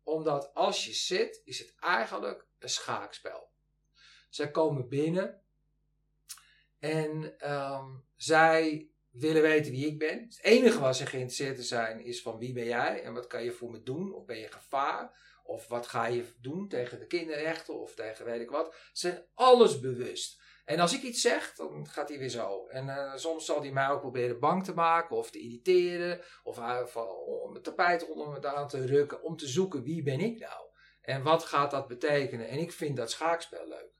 [0.03, 3.49] Omdat als je zit, is het eigenlijk een schaakspel.
[4.29, 5.41] Zij komen binnen.
[6.79, 10.19] En ehm, zij willen weten wie ik ben.
[10.19, 13.43] Het enige waar ze geïnteresseerd in zijn is van wie ben jij en wat kan
[13.43, 14.13] je voor me doen?
[14.13, 15.19] Of ben je gevaar?
[15.51, 18.75] Of wat ga je doen tegen de kinderrechten of tegen weet ik wat.
[18.93, 20.41] Ze zijn alles bewust.
[20.65, 22.67] En als ik iets zeg, dan gaat hij weer zo.
[22.67, 26.21] En uh, soms zal hij mij ook proberen bang te maken of te irriteren.
[26.43, 26.57] Of
[27.25, 29.23] om het tapijt onder me aan te rukken.
[29.23, 30.69] Om te zoeken wie ben ik nou.
[31.01, 32.47] En wat gaat dat betekenen.
[32.47, 33.91] En ik vind dat schaakspel leuk.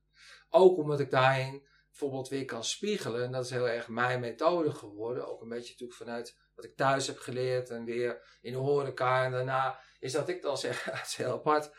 [0.49, 3.23] Ook omdat ik daarin bijvoorbeeld weer kan spiegelen.
[3.23, 5.27] En dat is heel erg mijn methode geworden.
[5.27, 7.69] Ook een beetje natuurlijk vanuit wat ik thuis heb geleerd.
[7.69, 11.31] En weer in de horeca en daarna is dat ik dan zeg, het is heel
[11.31, 11.71] apart.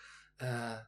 [0.43, 0.79] Uh,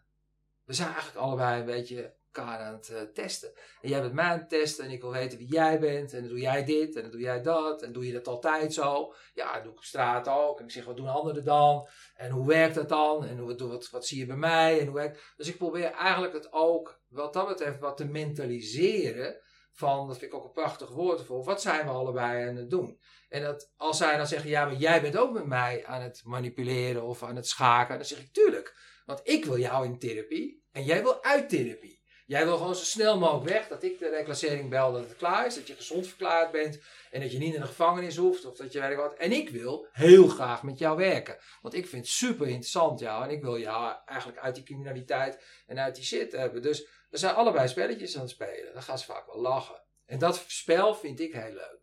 [0.64, 3.52] we zijn eigenlijk allebei een beetje elkaar aan het uh, testen.
[3.80, 6.12] En jij bent mij aan het testen en ik wil weten wie jij bent.
[6.12, 7.82] En dan doe jij dit en dan doe jij dat.
[7.82, 9.14] En doe je dat altijd zo?
[9.34, 10.58] Ja, doe ik op straat ook.
[10.58, 11.88] En ik zeg, wat doen anderen dan?
[12.16, 13.26] En hoe werkt dat dan?
[13.26, 14.80] En hoe, wat, wat zie je bij mij?
[14.80, 15.16] En hoe.
[15.36, 19.40] Dus ik probeer eigenlijk het ook, wat dat betreft, wat te mentaliseren.
[19.76, 21.44] Van, dat vind ik ook een prachtig woord voor.
[21.44, 23.00] Wat zijn we allebei aan het doen?
[23.28, 26.20] En dat als zij dan zeggen, ja, maar jij bent ook met mij aan het
[26.24, 28.76] manipuleren of aan het schaken, dan zeg ik tuurlijk.
[29.04, 32.03] Want ik wil jou in therapie en jij wil uit therapie.
[32.26, 35.46] Jij wil gewoon zo snel mogelijk weg, dat ik de reclassering bel dat het klaar
[35.46, 38.56] is, dat je gezond verklaard bent en dat je niet in de gevangenis hoeft of
[38.56, 39.14] dat je weet wat.
[39.14, 43.24] En ik wil heel graag met jou werken, want ik vind het super interessant jou
[43.24, 46.62] en ik wil jou eigenlijk uit die criminaliteit en uit die shit hebben.
[46.62, 49.82] Dus we zijn allebei spelletjes aan het spelen, dan gaan ze vaak wel lachen.
[50.06, 51.80] En dat spel vind ik heel leuk.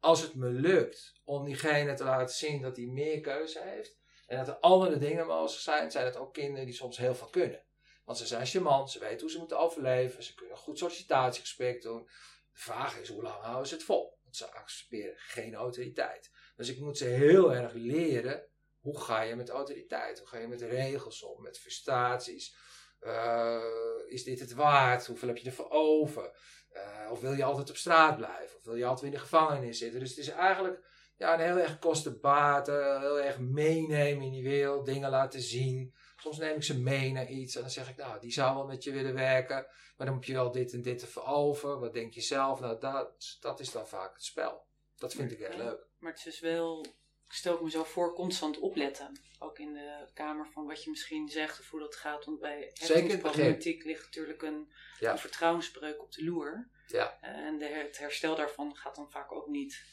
[0.00, 4.36] Als het me lukt om diegene te laten zien dat hij meer keuze heeft en
[4.38, 7.65] dat er andere dingen mogelijk zijn, zijn het ook kinderen die soms heel veel kunnen.
[8.06, 11.82] Want ze zijn charmant, ze weten hoe ze moeten overleven, ze kunnen een goed sollicitatiegesprek
[11.82, 12.04] doen.
[12.52, 14.18] De vraag is hoe lang houden ze het vol?
[14.22, 16.30] Want ze accepteren geen autoriteit.
[16.56, 18.48] Dus ik moet ze heel erg leren
[18.86, 20.18] hoe ga je met autoriteit?
[20.18, 22.56] Hoe ga je met regels om, met frustraties?
[23.00, 23.62] Uh,
[24.06, 25.06] is dit het waard?
[25.06, 26.30] Hoeveel heb je ervoor over?
[26.72, 28.56] Uh, of wil je altijd op straat blijven?
[28.56, 30.00] Of wil je altijd in de gevangenis zitten?
[30.00, 30.80] Dus het is eigenlijk
[31.16, 35.94] ja, een heel erg kostenbaten, heel erg meenemen in die wereld, dingen laten zien.
[36.26, 38.66] Soms neem ik ze mee naar iets en dan zeg ik, nou, die zou wel
[38.66, 41.80] met je willen werken, maar dan moet je wel dit en dit ervoor over.
[41.80, 42.60] Wat denk je zelf?
[42.60, 44.66] Nou, dat, dat is dan vaak het spel.
[44.96, 45.86] Dat vind ik heel leuk.
[45.98, 46.84] Maar het is wel,
[47.26, 49.20] ik stel me zo voor, constant opletten.
[49.38, 52.24] Ook in de kamer van wat je misschien zegt of hoe dat gaat.
[52.24, 55.12] Want bij heftingsproblematiek ligt natuurlijk een, ja.
[55.12, 56.68] een vertrouwensbreuk op de loer.
[56.86, 57.20] Ja.
[57.20, 59.84] En de, het herstel daarvan gaat dan vaak ook niet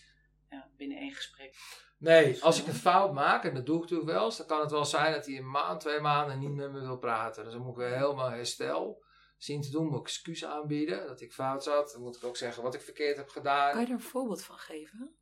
[0.54, 1.56] ja, binnen één gesprek.
[1.98, 4.46] Nee, dus, als ik een fout maak, en dat doe ik natuurlijk wel eens, dan
[4.46, 7.44] kan het wel zijn dat hij een maand, twee maanden niet met me wil praten.
[7.44, 9.04] Dus dan moet ik weer helemaal herstel
[9.38, 11.92] zien te doen, moet ik excuus aanbieden dat ik fout zat.
[11.92, 13.72] Dan moet ik ook zeggen wat ik verkeerd heb gedaan.
[13.72, 15.16] Kan je er een voorbeeld van geven?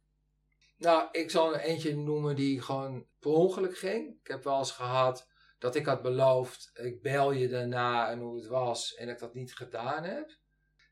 [0.77, 4.19] Nou, ik zal er eentje noemen die gewoon per ongeluk ging.
[4.21, 8.35] Ik heb wel eens gehad dat ik had beloofd, ik bel je daarna en hoe
[8.35, 10.39] het was, en ik dat niet gedaan heb.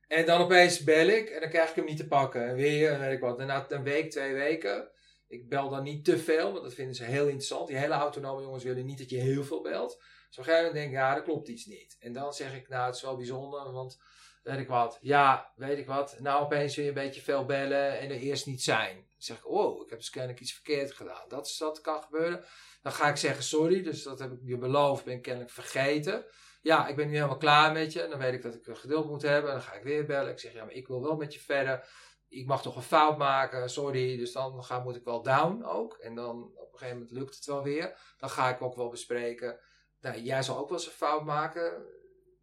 [0.09, 2.47] En dan opeens bel ik en dan krijg ik hem niet te pakken.
[2.47, 3.39] En weer, weet ik wat.
[3.39, 4.89] En na een week, twee weken,
[5.27, 7.67] ik bel dan niet te veel, want dat vinden ze heel interessant.
[7.67, 9.97] Die hele autonome jongens willen niet dat je heel veel belt.
[10.27, 11.95] Dus op een gegeven moment denk ik, ja, er klopt iets niet.
[11.99, 14.01] En dan zeg ik, nou, het is wel bijzonder, want
[14.43, 14.97] weet ik wat.
[15.01, 16.19] Ja, weet ik wat.
[16.19, 18.95] Nou, opeens weer een beetje veel bellen en er eerst niet zijn.
[18.95, 21.25] Dan zeg ik, oh, ik heb dus iets verkeerd gedaan.
[21.27, 22.45] Dat, is, dat kan gebeuren.
[22.81, 26.25] Dan ga ik zeggen, sorry, dus dat heb ik je beloofd, ben ik kennelijk vergeten
[26.61, 28.01] ja, ik ben nu helemaal klaar met je.
[28.01, 29.49] En dan weet ik dat ik geduld moet hebben.
[29.49, 30.31] En dan ga ik weer bellen.
[30.31, 31.87] Ik zeg, ja, maar ik wil wel met je verder.
[32.27, 34.17] Ik mag toch een fout maken, sorry.
[34.17, 35.97] Dus dan ga, moet ik wel down ook.
[35.97, 37.97] En dan op een gegeven moment lukt het wel weer.
[38.17, 39.59] Dan ga ik ook wel bespreken.
[39.99, 41.85] Nou, jij zal ook wel eens een fout maken.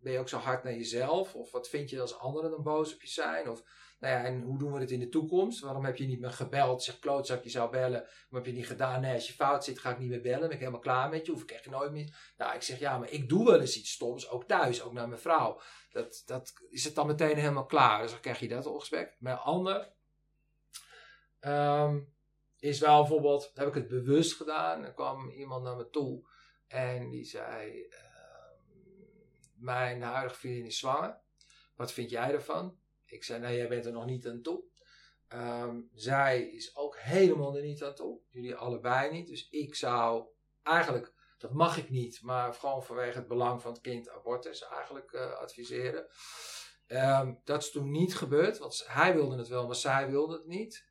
[0.00, 1.35] Ben je ook zo hard naar jezelf?
[1.35, 3.50] Of wat vind je als anderen dan boos op je zijn?
[3.50, 3.62] Of
[3.99, 5.61] nou ja, en hoe doen we het in de toekomst?
[5.61, 6.83] Waarom heb je niet meer gebeld?
[6.83, 8.01] Zeg klootzak, je zou bellen.
[8.01, 9.01] Waarom heb je niet gedaan?
[9.01, 10.41] Nee, als je fout zit, ga ik niet meer bellen.
[10.41, 11.33] Ben ik helemaal klaar met je.
[11.33, 12.33] Hoef ik echt nooit meer.
[12.37, 14.31] Nou, ik zeg ja, maar ik doe wel eens iets stoms.
[14.31, 15.61] Ook thuis, ook naar mijn vrouw.
[15.91, 18.03] Dat, dat is het dan meteen helemaal klaar.
[18.03, 19.17] Dus dan krijg je dat opgesprek.
[19.19, 19.93] Maar ander
[21.41, 22.15] um,
[22.59, 24.85] is wel bijvoorbeeld, heb ik het bewust gedaan.
[24.85, 26.29] Er kwam iemand naar me toe
[26.69, 27.97] en die zei: uh,
[29.55, 31.21] Mijn huidige vriendin is zwanger.
[31.77, 32.79] Wat vind jij ervan?
[33.07, 34.64] Ik zei, nee, jij bent er nog niet aan toe.
[35.29, 38.21] Ehm, zij is ook helemaal er niet aan toe.
[38.29, 39.27] Jullie allebei niet.
[39.27, 40.27] Dus ik zou
[40.62, 45.12] eigenlijk, dat mag ik niet, maar gewoon vanwege het belang van het kind abortus eigenlijk
[45.12, 46.07] uh, adviseren.
[46.87, 50.47] Ehm, dat is toen niet gebeurd, want hij wilde het wel, maar zij wilde het
[50.47, 50.88] niet.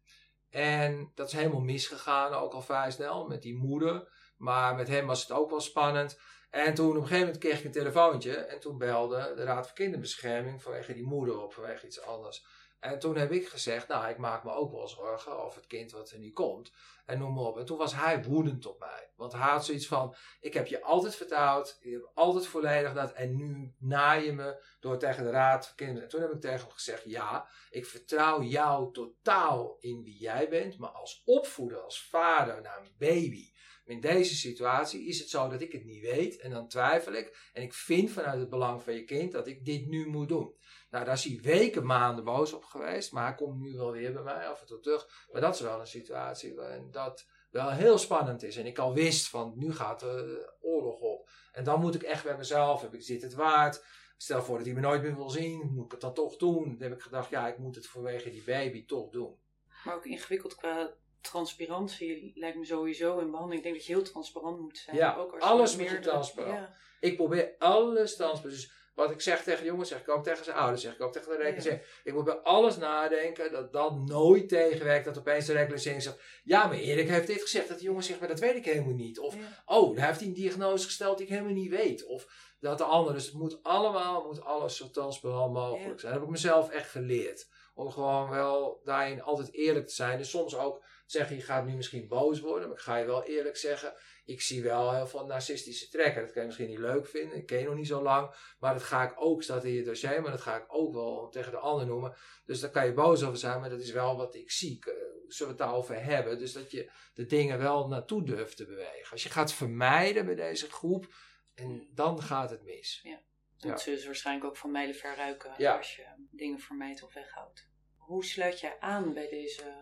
[0.49, 4.13] En dat is helemaal misgegaan, ook al vrij snel, met die moeder.
[4.37, 6.19] Maar met hem was het ook wel spannend.
[6.55, 8.35] En toen op een gegeven moment kreeg ik een telefoontje.
[8.35, 12.45] En toen belde de Raad voor Kinderbescherming vanwege die moeder op, vanwege iets anders.
[12.79, 15.91] En toen heb ik gezegd, nou, ik maak me ook wel zorgen over het kind
[15.91, 16.71] wat er niet komt.
[17.05, 17.57] En noem maar op.
[17.57, 19.11] En toen was hij woedend op mij.
[19.15, 21.77] Want hij had zoiets van, ik heb je altijd vertrouwd.
[21.81, 23.11] Je hebt altijd volledig dat.
[23.11, 26.03] En nu naai je me door tegen de Raad voor Kinderen.
[26.03, 30.49] En toen heb ik tegen hem gezegd, ja, ik vertrouw jou totaal in wie jij
[30.49, 30.77] bent.
[30.77, 33.53] Maar als opvoeder, als vader naar een baby
[33.85, 37.49] in deze situatie is het zo dat ik het niet weet en dan twijfel ik.
[37.53, 40.55] En ik vind vanuit het belang van je kind dat ik dit nu moet doen.
[40.89, 43.11] Nou, daar is hij weken, maanden boos op geweest.
[43.11, 45.27] Maar hij komt nu wel weer bij mij af en toe terug.
[45.31, 48.57] Maar dat is wel een situatie waarin dat wel heel spannend is.
[48.57, 51.29] En ik al wist van nu gaat de oorlog op.
[51.51, 53.83] En dan moet ik echt bij mezelf, heb ik, zit het waard?
[54.17, 56.63] Stel voor dat hij me nooit meer wil zien, moet ik het dan toch doen?
[56.63, 59.39] Dan heb ik gedacht, ja, ik moet het vanwege die baby toch doen.
[59.85, 60.93] Maar ook ingewikkeld qua
[61.25, 63.57] transparantie lijkt me sowieso in behandeling.
[63.57, 64.95] Ik denk dat je heel transparant moet zijn.
[64.95, 66.69] Ja, ook als alles moet je transparant.
[66.99, 68.55] Ik probeer alles transparant.
[68.55, 71.11] Dus wat ik zeg tegen jongens, zeg ik ook tegen zijn ouders, zeg ik ook
[71.11, 71.81] tegen de rekening.
[72.03, 75.05] Ik moet bij alles nadenken dat dat nooit tegenwerkt.
[75.05, 77.67] Dat opeens de rekening zegt, ja, maar Erik heeft dit gezegd.
[77.67, 79.19] Dat de jongen zegt, maar dat weet ik helemaal niet.
[79.19, 82.05] Of, oh, daar heeft hij een diagnose gesteld die ik helemaal niet weet.
[82.05, 82.27] Of
[82.59, 83.13] dat de ander.
[83.13, 86.11] Dus het moet allemaal, moet alles zo transparant mogelijk zijn.
[86.11, 87.47] Dat heb ik mezelf echt geleerd.
[87.73, 90.17] Om gewoon wel daarin altijd eerlijk te zijn.
[90.17, 93.23] En soms ook zeggen, je gaat nu misschien boos worden, maar ik ga je wel
[93.23, 93.93] eerlijk zeggen,
[94.25, 96.21] ik zie wel heel veel narcistische trekken.
[96.21, 98.73] Dat kan je misschien niet leuk vinden, ik ken je nog niet zo lang, maar
[98.73, 101.51] dat ga ik ook, staat in je dossier, maar dat ga ik ook wel tegen
[101.51, 102.15] de ander noemen.
[102.45, 104.79] Dus daar kan je boos over zijn, maar dat is wel wat ik zie.
[105.27, 106.39] Zullen we het daarover hebben?
[106.39, 109.11] Dus dat je de dingen wel naartoe durft te bewegen.
[109.11, 111.13] Als je gaat vermijden bij deze groep,
[111.55, 112.99] en dan gaat het mis.
[113.03, 113.21] Ja.
[113.57, 115.77] Dat zullen ze waarschijnlijk ook van mijlen ver ruiken Ja.
[115.77, 117.69] als je dingen vermijdt of weghoudt.
[118.05, 119.73] Hoe sluit jij aan bij deze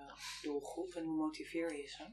[0.41, 2.05] doelgroep en hoe motiveer je ze?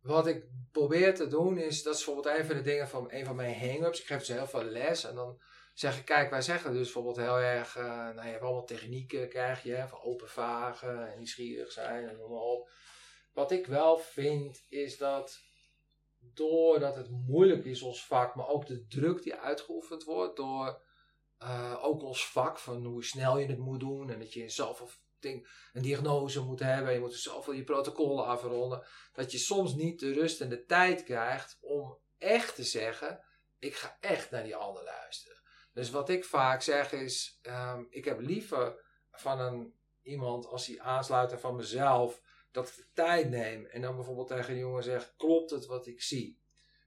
[0.00, 3.24] Wat ik probeer te doen is, dat is bijvoorbeeld een van de dingen van een
[3.24, 4.00] van mijn hang-ups.
[4.00, 5.42] Ik geef ze heel veel les en dan
[5.74, 9.62] zeg ik, kijk, wij zeggen dus bijvoorbeeld heel erg, nou je hebt allemaal technieken krijg
[9.62, 12.70] je, van open vagen en nieuwsgierig zijn en noem maar op.
[13.32, 15.40] Wat ik wel vind is dat
[16.18, 20.82] doordat het moeilijk is ons vak, maar ook de druk die uitgeoefend wordt door
[21.42, 24.90] eh, ook ons vak van hoe snel je het moet doen en dat je zoveel
[25.22, 30.12] een diagnose moet hebben, je moet zoveel je protocollen afronden, dat je soms niet de
[30.12, 33.24] rust en de tijd krijgt om echt te zeggen,
[33.58, 35.42] ik ga echt naar die ander luisteren.
[35.72, 40.80] Dus wat ik vaak zeg is, ehm, ik heb liever van een, iemand als hij
[40.80, 42.20] aansluit en van mezelf,
[42.50, 45.86] dat ik de tijd neem en dan bijvoorbeeld tegen een jongen zeg, klopt het wat
[45.86, 46.40] ik zie?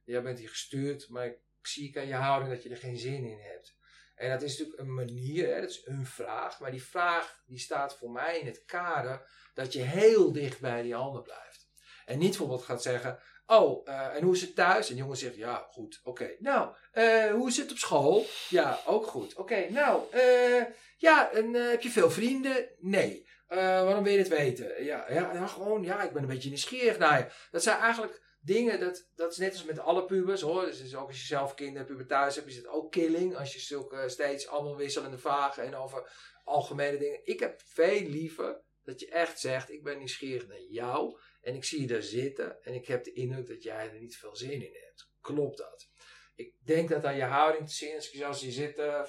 [0.03, 2.97] Jij bent hier gestuurd, maar ik zie ik aan je houding dat je er geen
[2.97, 3.74] zin in hebt.
[4.15, 7.59] En dat is natuurlijk een manier, hè, dat is een vraag, maar die vraag die
[7.59, 11.69] staat voor mij in het kader dat je heel dicht bij die ander blijft.
[12.05, 14.89] En niet bijvoorbeeld gaat zeggen, oh, eh, en hoe is het thuis?
[14.89, 16.35] En de jongen zegt, ja, goed, oké.
[16.39, 18.25] Nou, eh, hoe is het op school?
[18.49, 19.35] Ja, ook goed.
[19.35, 20.63] Oké, nou, eh,
[20.97, 22.69] ja, en heb je veel vrienden?
[22.79, 23.27] Nee.
[23.47, 24.83] Waarom wil je het weten?
[24.83, 27.25] Ja, ja, ja, gewoon, ja, ik ben een beetje nieuwsgierig naar je.
[27.51, 30.65] Dat zijn eigenlijk dingen, dat, dat is net als met alle pubers hoor.
[30.65, 33.37] Dus, ook als je zelf kinderen thuis hebt, is het ook killing.
[33.37, 36.11] Als je zulke steeds allemaal wisselende vragen en over
[36.43, 37.19] algemene dingen.
[37.23, 41.19] Ik heb veel liever dat je echt zegt, ik ben nieuwsgierig naar jou.
[41.41, 44.17] En ik zie je daar zitten en ik heb de indruk dat jij er niet
[44.17, 45.09] veel zin in hebt.
[45.21, 45.89] Klopt dat?
[46.35, 49.03] Ik denk dat aan je houding te zien is, als je zit, eh,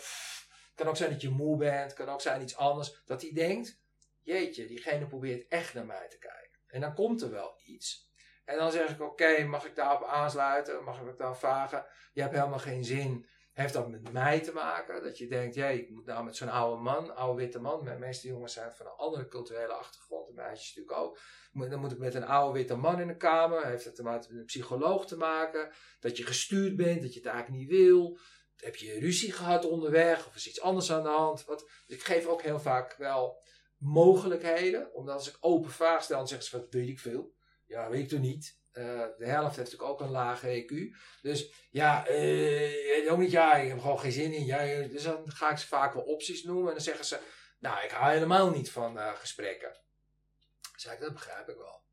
[0.74, 3.02] kan ook zijn dat je moe bent, kan ook zijn iets anders.
[3.04, 3.80] Dat hij denkt,
[4.22, 6.60] jeetje, diegene probeert echt naar mij te kijken.
[6.66, 8.05] En dan komt er wel iets.
[8.46, 10.84] En dan zeg ik, oké, mag ik daarop aansluiten?
[10.84, 11.86] Mag ik daar vragen?
[12.12, 13.26] Je hebt helemaal geen zin.
[13.52, 15.02] Heeft dat met mij te maken?
[15.02, 17.84] Dat je denkt, jee, ik moet nou met zo'n oude man, oude witte man.
[17.84, 20.26] De meeste jongens zijn van een andere culturele achtergrond.
[20.26, 21.18] De meisjes natuurlijk ook.
[21.52, 23.66] Dan moet ik met een oude witte man in de kamer.
[23.66, 25.72] Heeft het te maken met een psycholoog te maken?
[26.00, 28.18] Dat je gestuurd bent, dat je het eigenlijk niet wil.
[28.56, 30.26] Heb je ruzie gehad onderweg?
[30.26, 31.44] Of is iets anders aan de hand?
[31.86, 33.42] Ik geef ook heel vaak wel
[33.78, 34.94] mogelijkheden.
[34.94, 37.34] Omdat als ik open vraag stel, dan zeggen ze, wat weet ik veel.
[37.66, 38.58] Ja, weet ik toch niet.
[38.76, 40.96] Eh, de helft heeft natuurlijk ook een lage EQ.
[41.22, 44.44] Dus ja, eh, ook niet, ja, ik heb gewoon geen zin in.
[44.44, 46.66] Ja, eh, dus dan ga ik ze vaak wel opties noemen.
[46.66, 47.18] En dan zeggen ze,
[47.58, 49.80] nou, ik hou helemaal niet van gesprekken.
[50.76, 51.84] Zeg ik, dat begrijp ik wel.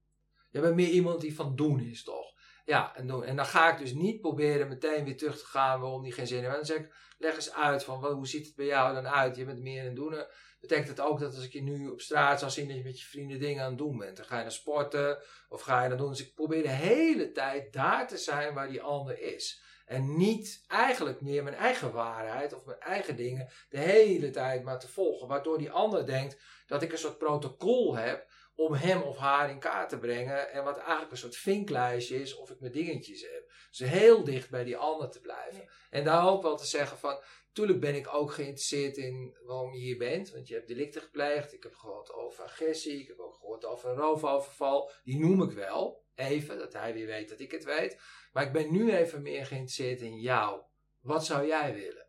[0.50, 2.34] Je bent meer iemand die van doen is, toch?
[2.66, 3.24] Ja, en, doen.
[3.24, 6.28] en dan ga ik dus niet proberen meteen weer terug te gaan waarom die geen
[6.28, 6.50] zin heeft.
[6.50, 9.36] En dan zeg ik, leg eens uit van, hoe ziet het bij jou dan uit?
[9.36, 10.36] Je bent meer een doener.
[10.64, 12.99] Betekent het ook dat als ik je nu op straat zou zien dat je met
[12.99, 14.18] je vrienden dingen aan het doen bent?
[14.18, 16.09] Dan ga je naar sporten of ga je naar doen.
[16.09, 19.61] Dus ik probeer de hele tijd daar te zijn waar die ander is.
[19.86, 24.80] En niet eigenlijk meer mijn eigen waarheid of mijn eigen dingen de hele tijd maar
[24.80, 25.28] te volgen.
[25.28, 29.59] Waardoor die ander denkt dat ik een soort protocol heb om hem of haar in
[29.59, 30.51] kaart te brengen.
[30.51, 33.51] En wat eigenlijk een soort vinklijstje is of ik mijn dingetjes heb.
[33.70, 35.70] Dus heel dicht bij die ander te blijven.
[35.89, 37.20] En daar ook wel te zeggen van,
[37.54, 40.32] Tuurlijk ben ik ook geïnteresseerd in waarom je hier bent.
[40.32, 41.54] Want je hebt delicten gepleegd.
[41.54, 42.99] Ik heb gehoord over agressie.
[42.99, 44.91] Ik heb ook gehoord over een roofoverval.
[45.04, 46.04] Die noem ik wel.
[46.16, 48.01] Even, dat hij weer weet dat ik het weet.
[48.32, 50.62] Maar ik ben nu even meer geïnteresseerd in jou.
[51.01, 52.08] Wat zou jij willen?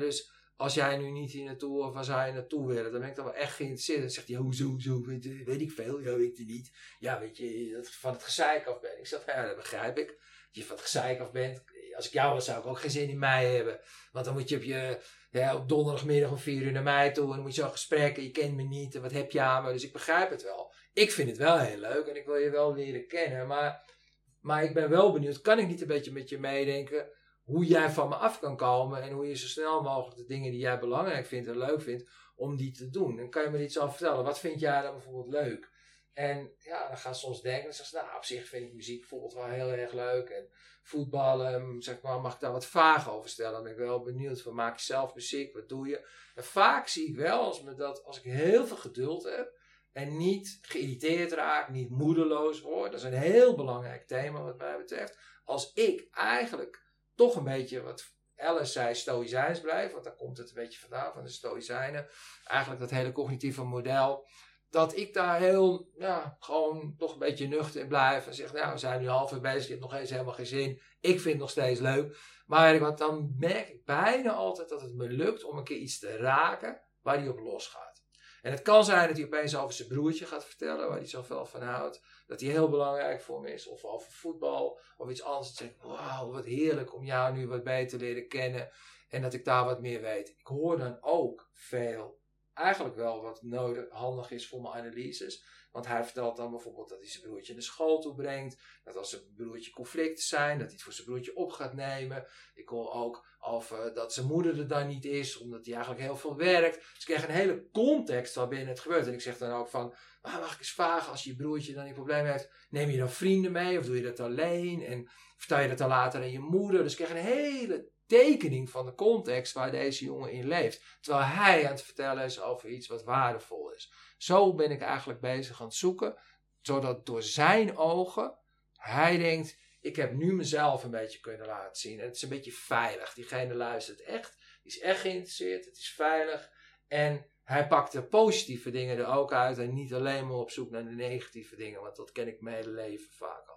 [0.00, 3.08] Dus als jij nu niet hier naartoe of waar zou je naartoe willen, dan ben
[3.08, 4.00] ik dan wel echt geïnteresseerd.
[4.00, 6.72] Dan zegt hij, hoezo, hoezo, weet, eh, weet ik veel, ja, weet je niet.
[6.98, 8.98] Ja, weet je, dat van het gezeik af ben.
[8.98, 10.06] Ik zeg, ja, dat begrijp ik.
[10.06, 10.16] Dat
[10.50, 11.62] je van het gezeik af bent.
[11.96, 13.80] Als ik jou was, zou ik ook geen zin in mij hebben.
[14.12, 17.24] Want dan moet je op, je, ja, op donderdagmiddag om vier uur naar mij toe.
[17.24, 18.16] En dan moet je zo'n gesprek.
[18.16, 18.94] En je kent me niet.
[18.94, 19.72] En wat heb je aan me?
[19.72, 20.72] Dus ik begrijp het wel.
[20.92, 22.06] Ik vind het wel heel leuk.
[22.06, 23.46] En ik wil je wel leren kennen.
[23.46, 23.94] Maar,
[24.40, 25.40] maar ik ben wel benieuwd.
[25.40, 27.08] Kan ik niet een beetje met je meedenken?
[27.42, 29.02] Hoe jij van me af kan komen.
[29.02, 32.10] En hoe je zo snel mogelijk de dingen die jij belangrijk vindt en leuk vindt.
[32.36, 33.16] Om die te doen.
[33.16, 34.24] Dan kan je me iets over vertellen.
[34.24, 35.72] Wat vind jij dan bijvoorbeeld leuk?
[36.14, 37.64] En ja, dan gaan ze soms denken.
[37.64, 40.28] Dan zeggen ze, nou op zich vind ik muziek bijvoorbeeld wel heel erg leuk.
[40.28, 40.48] En
[40.82, 43.52] voetballen, zeg maar, mag ik daar wat vragen over stellen?
[43.52, 45.54] Dan ben ik wel benieuwd van, maak je zelf muziek?
[45.54, 46.08] Wat doe je?
[46.34, 49.58] En vaak zie ik wel, als, me dat, als ik heel veel geduld heb
[49.92, 54.76] en niet geïrriteerd raak, niet moedeloos word, dat is een heel belangrijk thema wat mij
[54.76, 55.18] betreft.
[55.44, 56.82] Als ik eigenlijk
[57.14, 61.12] toch een beetje, wat Alice zei, stoïcijns blijf, want daar komt het een beetje vandaan,
[61.12, 62.08] van de stoïcijnen.
[62.44, 64.28] Eigenlijk dat hele cognitieve model,
[64.74, 68.26] dat ik daar heel, ja, gewoon toch een beetje nuchter in blijf.
[68.26, 70.80] En zeg, nou, we zijn nu half bezig, je hebt nog eens helemaal geen zin.
[71.00, 72.16] Ik vind het nog steeds leuk.
[72.46, 75.98] Maar wat dan merk ik bijna altijd dat het me lukt om een keer iets
[75.98, 78.04] te raken waar hij op losgaat.
[78.42, 81.46] En het kan zijn dat hij opeens over zijn broertje gaat vertellen, waar hij zoveel
[81.46, 82.02] van houdt.
[82.26, 83.66] Dat hij heel belangrijk voor me is.
[83.66, 85.60] Of over voetbal of iets anders.
[85.60, 88.70] Ik wauw, wat heerlijk om jou nu wat beter te leren kennen.
[89.08, 90.28] En dat ik daar wat meer weet.
[90.28, 92.22] Ik hoor dan ook veel
[92.54, 95.44] eigenlijk wel wat nodig, handig is voor mijn analyses.
[95.74, 98.60] Want hij vertelt dan bijvoorbeeld dat hij zijn broertje naar school toe brengt.
[98.84, 102.26] Dat als zijn broertje conflicten zijn, dat hij het voor zijn broertje op gaat nemen.
[102.54, 106.16] Ik hoor ook over dat zijn moeder er dan niet is, omdat hij eigenlijk heel
[106.16, 106.76] veel werkt.
[106.76, 109.06] Dus ik krijg een hele context waarbinnen het gebeurt.
[109.06, 111.84] En ik zeg dan ook van, ah, mag ik eens vragen, als je broertje dan
[111.84, 114.82] die probleem heeft, neem je dan vrienden mee of doe je dat alleen?
[114.82, 116.82] En vertel je dat dan later aan je moeder?
[116.82, 120.98] Dus ik krijg een hele tekening van de context waar deze jongen in leeft.
[121.00, 123.92] Terwijl hij aan het vertellen is over iets wat waardevol is.
[124.16, 126.16] Zo ben ik eigenlijk bezig aan het zoeken,
[126.60, 128.38] zodat door zijn ogen
[128.84, 132.00] hij denkt: ik heb nu mezelf een beetje kunnen laten zien.
[132.00, 133.14] En het is een beetje veilig.
[133.14, 136.50] Diegene luistert echt, die is echt geïnteresseerd, het is veilig.
[136.88, 140.70] En hij pakt de positieve dingen er ook uit en niet alleen maar op zoek
[140.70, 143.53] naar de negatieve dingen, want dat ken ik mijn hele leven vaak al.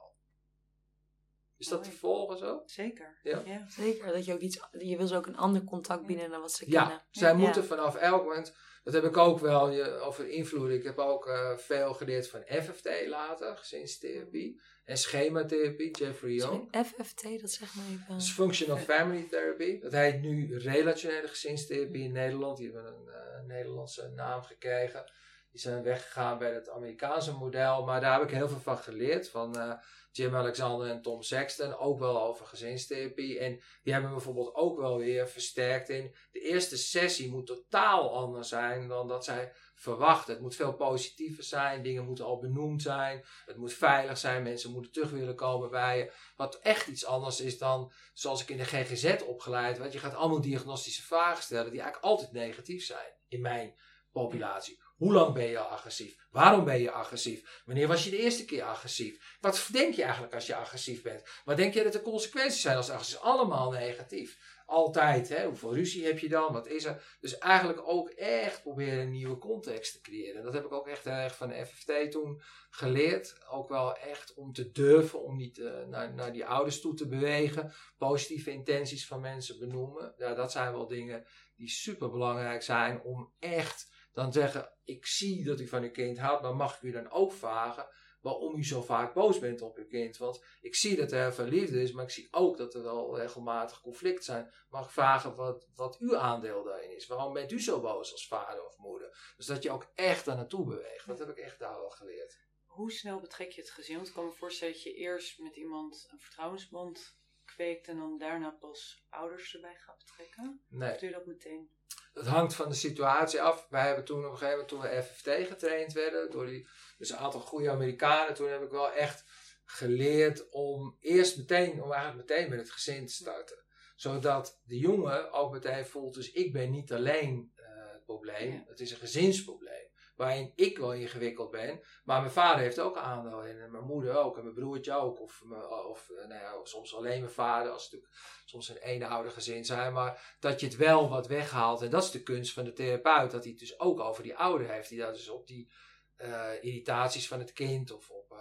[1.58, 2.62] Is dat te volgen zo?
[2.66, 3.18] Zeker.
[3.24, 3.66] Ja.
[3.70, 4.14] Zeker.
[4.14, 6.72] Dat je ook iets, je wil ze ook een ander contact bieden dan wat ze
[6.72, 7.06] ja, kennen.
[7.12, 8.54] Zij moeten vanaf elk moment,
[8.84, 10.70] dat heb ik ook wel je, over invloed.
[10.70, 14.62] Ik heb ook uh, veel geleerd van FFT later, gezinstherapie.
[14.86, 16.86] En schematherapie, Jeffrey Young.
[16.86, 18.06] FFT, dat zeg maar even.
[18.08, 19.80] Dat is Functional Family Therapy.
[19.80, 22.58] Dat heet nu relationele gezinstherapie in Nederland.
[22.58, 25.12] Die hebben een uh, Nederlandse naam gekregen.
[25.52, 27.86] Die zijn weggegaan bij het Amerikaanse model.
[27.86, 29.30] Maar daar heb ik heel veel van geleerd.
[29.30, 29.74] Van uh,
[30.12, 31.78] Jim Alexander en Tom Sexton.
[31.78, 33.40] Ook wel over gezinstherapie.
[33.40, 36.16] En die hebben bijvoorbeeld ook wel weer versterkt in.
[36.32, 40.34] De eerste sessie moet totaal anders zijn dan dat zij verwachten.
[40.34, 41.84] Het moet veel positiever zijn.
[41.84, 43.26] Dingen moeten al benoemd zijn.
[43.46, 44.44] Het moet veilig zijn.
[44.44, 46.12] Mensen moeten terug willen komen bij je.
[46.36, 49.94] Wat echt iets anders is dan zoals ik in de GGZ opgeleid werd.
[49.94, 53.14] Je gaat allemaal diagnostische vragen stellen die eigenlijk altijd negatief zijn.
[53.28, 53.76] In mijn
[54.12, 54.86] populatie.
[54.98, 56.16] Hoe lang ben je agressief?
[56.32, 57.62] Waarom ben je agressief?
[57.66, 59.38] Wanneer was je de eerste keer agressief?
[59.42, 61.24] Wat denk je eigenlijk als je agressief bent?
[61.46, 63.20] Wat denk je dat de consequenties zijn als agressief?
[63.20, 64.38] Allemaal negatief.
[64.66, 65.30] Altijd.
[65.30, 65.46] Hè?
[65.46, 66.54] Hoeveel ruzie heb je dan?
[66.54, 67.18] Wat is er?
[67.20, 70.44] Dus eigenlijk ook echt proberen een nieuwe context te creëren.
[70.44, 73.38] Dat heb ik ook echt erg van de FFT toen geleerd.
[73.50, 77.08] Ook wel echt om te durven, om niet uh, naar, naar die ouders toe te
[77.08, 77.74] bewegen.
[77.98, 80.14] Positieve intenties van mensen benoemen.
[80.18, 81.26] Ja, dat zijn wel dingen
[81.56, 86.18] die super belangrijk zijn om echt dan zeggen: Ik zie dat u van uw kind
[86.18, 87.88] houdt, maar mag ik u dan ook vragen
[88.22, 90.18] waarom u zo vaak boos bent op uw kind?
[90.18, 93.18] Want ik zie dat er veel liefde is, maar ik zie ook dat er wel
[93.18, 94.54] regelmatig conflict zijn.
[94.70, 97.08] Mag ik vragen wat, wat uw aandeel daarin is?
[97.08, 99.34] Waarom bent u zo boos als vader of moeder?
[99.38, 101.08] Dus dat je ook echt daar naartoe beweegt.
[101.08, 102.40] Dat heb ik echt daar wel geleerd.
[102.66, 103.96] Hoe snel betrek je het gezin?
[103.96, 108.18] Want ik kan me voorstellen dat je eerst met iemand een vertrouwensband kweekt en dan
[108.18, 110.62] daarna pas ouders erbij gaat betrekken?
[110.68, 110.92] Nee.
[110.94, 111.77] Of doe je dat meteen?
[112.18, 113.68] Het hangt van de situatie af.
[113.70, 117.10] Wij hebben toen op een gegeven moment, toen we FFT getraind werden, door die, dus
[117.10, 119.24] een aantal goede Amerikanen, toen heb ik wel echt
[119.66, 123.66] geleerd om eerst meteen, om eigenlijk meteen met het gezin te starten.
[123.96, 128.80] Zodat de jongen ook meteen voelt, dus ik ben niet alleen uh, het probleem, het
[128.80, 129.87] is een gezinsprobleem
[130.18, 131.82] waarin ik wel ingewikkeld ben.
[132.04, 133.62] Maar mijn vader heeft ook aandeel in.
[133.62, 134.38] En mijn moeder ook.
[134.38, 135.22] En mijn broertje ook.
[135.22, 135.44] Of,
[135.90, 137.72] of nou ja, soms alleen mijn vader.
[137.72, 139.94] Als het natuurlijk soms een eenouder gezin zijn.
[139.94, 141.82] Maar dat je het wel wat weghaalt.
[141.82, 143.32] En dat is de kunst van de therapeut.
[143.32, 144.90] Dat hij het dus ook over die ouder heeft.
[144.90, 145.72] Die daar dus op die
[146.18, 147.92] uh, irritaties van het kind.
[147.92, 148.38] Of op uh,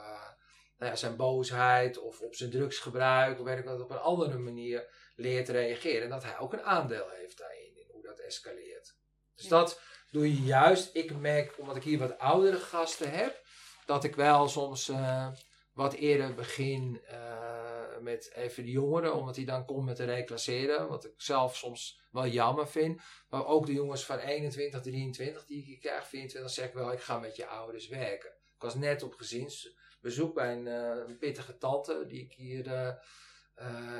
[0.78, 1.98] nou ja, zijn boosheid.
[1.98, 3.38] Of op zijn drugsgebruik.
[3.38, 3.80] Of weet ik wat.
[3.80, 6.02] Op een andere manier leert reageren.
[6.02, 7.76] En dat hij ook een aandeel heeft daarin.
[7.76, 8.96] In hoe dat escaleert.
[9.34, 9.50] Dus ja.
[9.50, 9.80] dat
[10.10, 10.90] doe je juist.
[10.92, 13.44] Ik merk, omdat ik hier wat oudere gasten heb,
[13.86, 15.28] dat ik wel soms uh,
[15.72, 20.88] wat eerder begin uh, met even de jongeren, omdat die dan komt met te reclasseren.
[20.88, 23.02] Wat ik zelf soms wel jammer vind.
[23.28, 27.00] Maar ook de jongens van 21, 23 die ik krijg, 24, zeg ik wel, ik
[27.00, 28.30] ga met je ouders werken.
[28.30, 32.98] Ik was net op gezinsbezoek bij een, een pittige tante die ik hier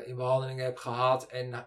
[0.04, 1.26] in behandeling heb gehad.
[1.26, 1.66] En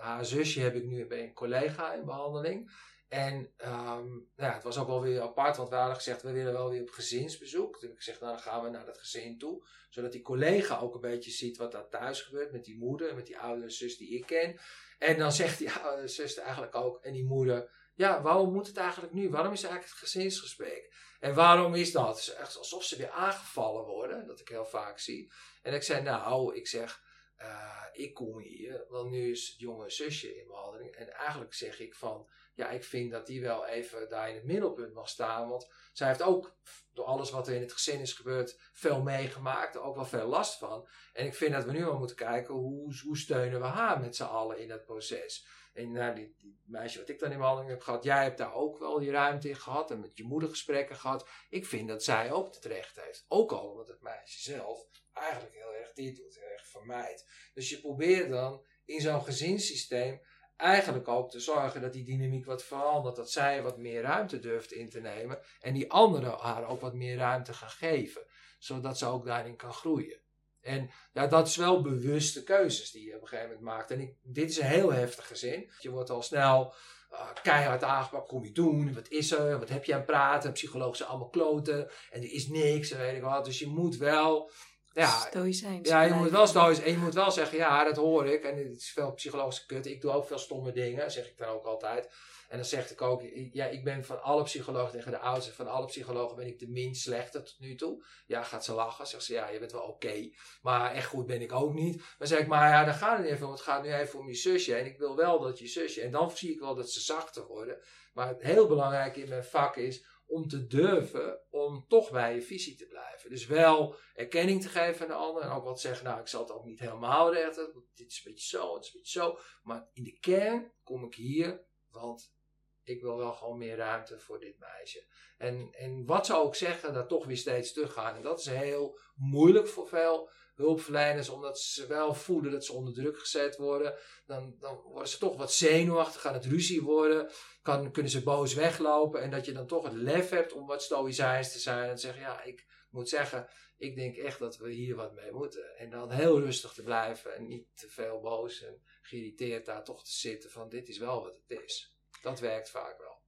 [0.00, 2.70] haar zusje heb ik nu bij een collega in behandeling.
[3.08, 6.32] En um, nou ja, het was ook wel weer apart, want we hadden gezegd, we
[6.32, 7.78] willen wel weer op gezinsbezoek.
[7.78, 9.66] Toen ik gezegd, nou dan gaan we naar dat gezin toe.
[9.90, 13.26] Zodat die collega ook een beetje ziet wat daar thuis gebeurt met die moeder, met
[13.26, 14.58] die oudere zus die ik ken.
[14.98, 18.76] En dan zegt die oudere zus eigenlijk ook, en die moeder, ja, waarom moet het
[18.76, 19.30] eigenlijk nu?
[19.30, 20.92] Waarom is eigenlijk het gezinsgesprek?
[21.20, 22.08] En waarom is dat?
[22.08, 25.32] Het is echt alsof ze weer aangevallen worden, dat ik heel vaak zie.
[25.62, 27.02] En ik zei, nou, ik zeg,
[27.36, 30.94] eh, ik kom hier, want nu is het jonge zusje in behandeling.
[30.94, 34.44] En eigenlijk zeg ik van, ja, ik vind dat die wel even daar in het
[34.44, 35.48] middelpunt mag staan.
[35.48, 36.56] Want zij heeft ook,
[36.92, 39.76] door alles wat er in het gezin is gebeurd, veel meegemaakt.
[39.76, 40.88] Ook wel veel last van.
[41.12, 44.16] En ik vind dat we nu wel moeten kijken, hoe, hoe steunen we haar met
[44.16, 45.46] z'n allen in dat proces.
[45.72, 48.54] En nou, die, die, meisje wat ik dan in behandeling heb gehad, jij hebt daar
[48.54, 51.28] ook wel die ruimte in gehad en met je moeder gesprekken gehad.
[51.48, 53.24] Ik vind dat zij ook het recht heeft.
[53.28, 57.50] Ook al omdat het meisje zelf eigenlijk heel erg dit doet, heel erg vermijdt.
[57.54, 60.20] Dus je probeert dan in zo'n gezinssysteem
[60.56, 63.16] eigenlijk ook te zorgen dat die dynamiek wat verandert.
[63.16, 66.94] Dat zij wat meer ruimte durft in te nemen en die anderen haar ook wat
[66.94, 68.22] meer ruimte gaan geven.
[68.58, 70.20] Zodat ze ook daarin kan groeien.
[70.60, 73.90] En ja, dat is wel bewuste keuzes die je op een gegeven moment maakt.
[73.90, 75.70] En ik, dit is een heel heftige zin.
[75.78, 76.74] Je wordt al snel
[77.12, 78.28] uh, keihard aangepakt.
[78.28, 78.94] Kom je doen?
[78.94, 79.58] Wat is er?
[79.58, 80.52] Wat heb je aan praten?
[80.52, 81.90] Psychologen zijn allemaal kloten.
[82.10, 82.90] En er is niks.
[82.90, 83.44] En weet ik wat.
[83.44, 84.50] Dus je moet wel...
[84.96, 85.88] Ja, Stoïcijns.
[85.88, 86.88] Ja, je moet wel stoïcijns.
[86.88, 88.44] En je moet wel zeggen, ja, dat hoor ik.
[88.44, 89.86] En het is veel psychologische kut.
[89.86, 92.08] Ik doe ook veel stomme dingen, zeg ik dan ook altijd.
[92.48, 93.22] En dan zeg ik ook,
[93.52, 96.68] ja, ik ben van alle psychologen tegen de oudste, van alle psychologen ben ik de
[96.68, 98.04] minst slechte tot nu toe.
[98.26, 99.06] Ja, gaat ze lachen.
[99.06, 100.30] Zegt ze, ja, je bent wel oké.
[100.62, 102.02] maar echt goed ben ik ook niet.
[102.18, 103.52] Maar zeg ik, maar ja, daar gaat het niet even om.
[103.52, 104.74] Het gaat nu even om je zusje.
[104.74, 106.00] En ik wil wel dat je zusje.
[106.00, 107.78] En dan zie ik wel dat ze zachter worden.
[108.14, 112.42] Maar het heel belangrijk in mijn vak is om te durven om toch bij je
[112.42, 113.30] visie te blijven.
[113.30, 116.40] Dus wel erkenning te geven aan de ander en ook wat zeggen, nou ik zal
[116.40, 119.38] het ook niet helemaal redden, dit is een beetje zo, dit is een beetje zo.
[119.62, 122.34] Maar in de kern kom ik hier, want
[122.82, 125.06] ik wil wel gewoon meer ruimte voor dit meisje.
[125.38, 128.16] En, en wat ze ook zeggen, daar toch weer steeds teruggaan.
[128.16, 132.94] En dat is heel moeilijk voor veel hulpverleners, omdat ze wel voelen dat ze onder
[132.94, 133.94] druk gezet worden.
[134.26, 137.30] Dan, dan worden ze toch wat zenuwachtig, gaan het ruzie worden,
[137.62, 139.22] kan, kunnen ze boos weglopen.
[139.22, 142.22] En dat je dan toch het lef hebt om wat stoïcijns te zijn en zeggen,
[142.22, 145.76] ja, ik moet zeggen, ik denk echt dat we hier wat mee moeten.
[145.76, 150.04] En dan heel rustig te blijven en niet te veel boos en geïrriteerd daar toch
[150.04, 151.96] te zitten van dit is wel wat het is.
[152.22, 153.24] Dat werkt vaak wel.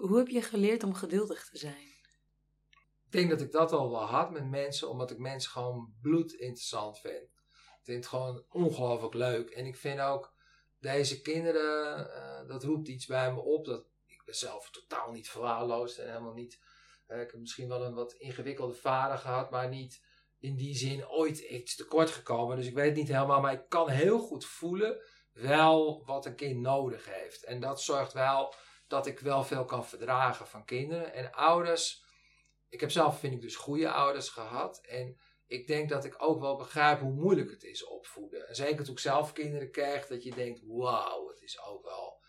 [0.00, 1.87] Hoe heb je geleerd om geduldig te zijn?
[3.08, 6.32] Ik denk dat ik dat al wel had met mensen, omdat ik mensen gewoon bloed
[6.32, 7.22] interessant vind.
[7.22, 9.50] Ik vind het gewoon ongelooflijk leuk.
[9.50, 10.34] En ik vind ook
[10.80, 13.64] deze kinderen, uh, dat roept iets bij me op.
[13.64, 16.60] Dat, ik ben zelf totaal niet verwaarloosd en helemaal niet.
[17.08, 20.04] Uh, ik heb misschien wel een wat ingewikkelde vader gehad, maar niet
[20.38, 22.56] in die zin ooit iets tekort gekomen.
[22.56, 25.00] Dus ik weet het niet helemaal, maar ik kan heel goed voelen
[25.32, 27.44] wel wat een kind nodig heeft.
[27.44, 28.54] En dat zorgt wel
[28.86, 31.12] dat ik wel veel kan verdragen van kinderen.
[31.12, 32.06] En ouders,
[32.68, 34.80] ik heb zelf, vind ik, dus goede ouders gehad.
[34.86, 38.48] En ik denk dat ik ook wel begrijp hoe moeilijk het is opvoeden.
[38.48, 42.22] En zeker toen ik zelf kinderen kreeg, dat je denkt, wauw, het is ook wel...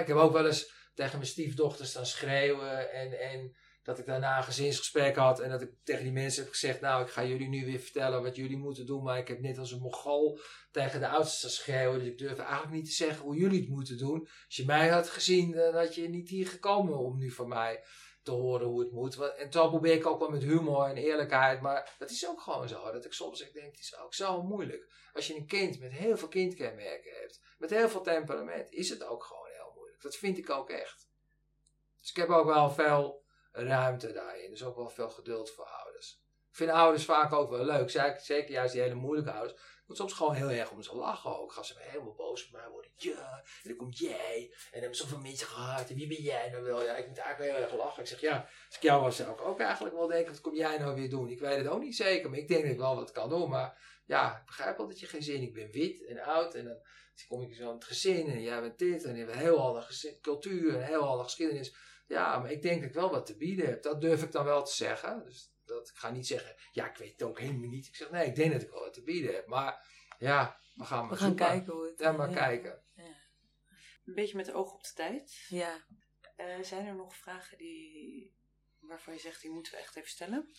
[0.00, 3.20] ik heb ook wel eens tegen mijn stiefdochters staan schreeuwen en...
[3.20, 6.80] en dat ik daarna een gezinsgesprek had en dat ik tegen die mensen heb gezegd,
[6.80, 9.58] nou ik ga jullie nu weer vertellen wat jullie moeten doen, maar ik heb net
[9.58, 10.38] als een mogol
[10.70, 13.98] tegen de oudste schreeuwen, dus ik durf eigenlijk niet te zeggen hoe jullie het moeten
[13.98, 14.20] doen.
[14.20, 17.84] Als je mij had gezien, dan had je niet hier gekomen om nu van mij
[18.24, 19.32] te horen hoe het moet.
[19.36, 22.68] En toen probeer ik ook wel met humor en eerlijkheid, maar dat is ook gewoon
[22.68, 24.92] zo, dat ik soms ik denk, het is ook zo moeilijk.
[25.12, 29.04] Als je een kind met heel veel kindkenmerken hebt, met heel veel temperament, is het
[29.04, 30.02] ook gewoon heel moeilijk.
[30.02, 31.08] Dat vind ik ook echt.
[32.00, 34.50] Dus ik heb ook wel veel ruimte daarin.
[34.50, 36.22] Dus ook wel veel geduld voor ouders.
[36.50, 37.90] Ik vind ouders vaak ook wel leuk.
[37.90, 39.60] Zeker juist die hele moeilijke ouders.
[39.86, 41.52] Moet soms gewoon heel erg om ze lachen ook.
[41.52, 42.90] Gaan ze helemaal boos op mij worden.
[42.96, 44.36] Ja, en dan komt jij.
[44.40, 45.90] En dan hebben zoveel mensen gehad.
[45.90, 46.82] En wie ben jij nou wel?
[46.82, 48.02] Ja, ik moet eigenlijk heel erg lachen.
[48.02, 50.32] Ik zeg ja, als ik jou was, zou ik ook eigenlijk wel denken.
[50.32, 51.28] Wat kom jij nou weer doen?
[51.28, 52.30] Ik weet het ook niet zeker.
[52.30, 53.50] Maar ik denk dat ik wel wat kan doen.
[53.50, 56.54] Maar ja, ik begrijp wel dat je geen zin Ik ben wit en oud.
[56.54, 56.78] En dan
[57.28, 58.30] kom ik zo aan het gezin.
[58.30, 59.04] En jij bent dit.
[59.04, 60.74] En je hebt een heel andere cultuur.
[60.74, 61.74] Een heel andere geschiedenis
[62.06, 63.82] ja, maar ik denk dat ik wel wat te bieden heb.
[63.82, 65.22] Dat durf ik dan wel te zeggen.
[65.24, 67.86] Dus dat, ik ga niet zeggen, ja, ik weet het ook helemaal niet.
[67.86, 69.46] Ik zeg, nee, ik denk dat ik wel wat te bieden heb.
[69.46, 69.86] Maar
[70.18, 71.98] ja, we gaan maar We gaan kijken hoe het...
[71.98, 72.82] Ja, maar kijken.
[72.94, 73.22] Ja.
[74.04, 75.46] Een beetje met de oog op de tijd.
[75.48, 75.84] Ja.
[76.36, 78.36] Uh, zijn er nog vragen die,
[78.80, 80.50] waarvan je zegt, die moeten we echt even stellen?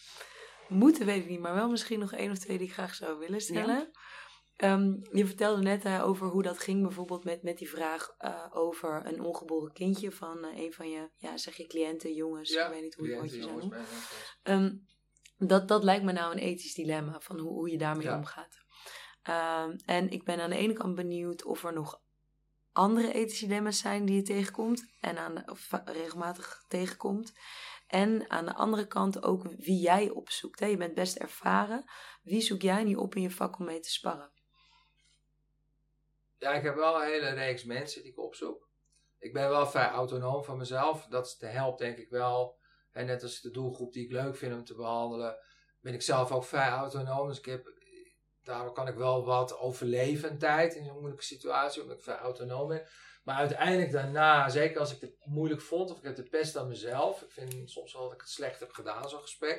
[0.67, 3.17] Moeten weet ik niet, maar wel misschien nog één of twee die ik graag zou
[3.19, 3.91] willen stellen.
[3.93, 4.73] Ja.
[4.73, 8.45] Um, je vertelde net uh, over hoe dat ging, bijvoorbeeld met, met die vraag uh,
[8.49, 12.65] over een ongeboren kindje van uh, een van je, ja, zeg je cliënten, jongens, ja,
[12.65, 13.85] ik weet niet hoe je het zou noemen.
[15.37, 18.17] Dat, dat lijkt me nou een ethisch dilemma, van hoe, hoe je daarmee ja.
[18.17, 18.63] omgaat.
[19.29, 22.01] Um, en ik ben aan de ene kant benieuwd of er nog
[22.71, 27.33] andere ethische dilemma's zijn die je tegenkomt, en aan de, of regelmatig tegenkomt.
[27.87, 30.59] En aan de andere kant ook wie jij opzoekt.
[30.59, 30.65] Hè?
[30.65, 31.83] Je bent best ervaren.
[32.23, 34.35] Wie zoek jij niet op in je vak om mee te sparren?
[36.45, 38.69] ja, ik heb wel een hele reeks mensen die ik opzoek.
[39.19, 41.05] Ik ben wel vrij autonoom van mezelf.
[41.05, 42.57] Dat helpt denk ik wel.
[42.95, 45.37] En net als de doelgroep die ik leuk vind om te behandelen,
[45.79, 47.27] ben ik zelf ook vrij autonoom.
[47.27, 47.73] Dus ik heb
[48.43, 52.67] daardoor kan ik wel wat overleven tijd in zo'n moeilijke situatie, omdat ik vrij autonoom
[52.67, 52.87] ben.
[53.23, 56.67] Maar uiteindelijk daarna, zeker als ik het moeilijk vond of ik heb de pest aan
[56.67, 57.21] mezelf.
[57.21, 59.57] Ik vind soms wel dat ik het slecht heb gedaan, zo'n gesprek.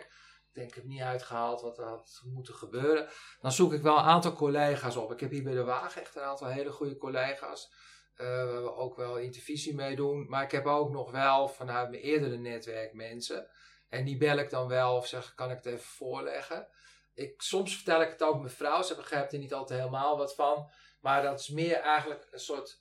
[0.49, 3.09] Ik denk, ik heb niet uitgehaald wat er had moeten gebeuren.
[3.41, 5.13] Dan zoek ik wel een aantal collega's op.
[5.13, 7.73] Ik heb hier bij de Wagen echt een aantal hele goede collega's.
[8.21, 10.29] Uh, waar we ook wel intervisie mee doen.
[10.29, 13.49] Maar ik heb ook nog wel vanuit mijn eerdere netwerk mensen.
[13.89, 16.69] En die bel ik dan wel of zeg, kan ik het even voorleggen?
[17.15, 18.83] Ik, soms vertel ik het ook mijn vrouw.
[18.83, 20.71] Ze begrijpt er niet altijd helemaal wat van.
[21.01, 22.81] Maar dat is meer eigenlijk een soort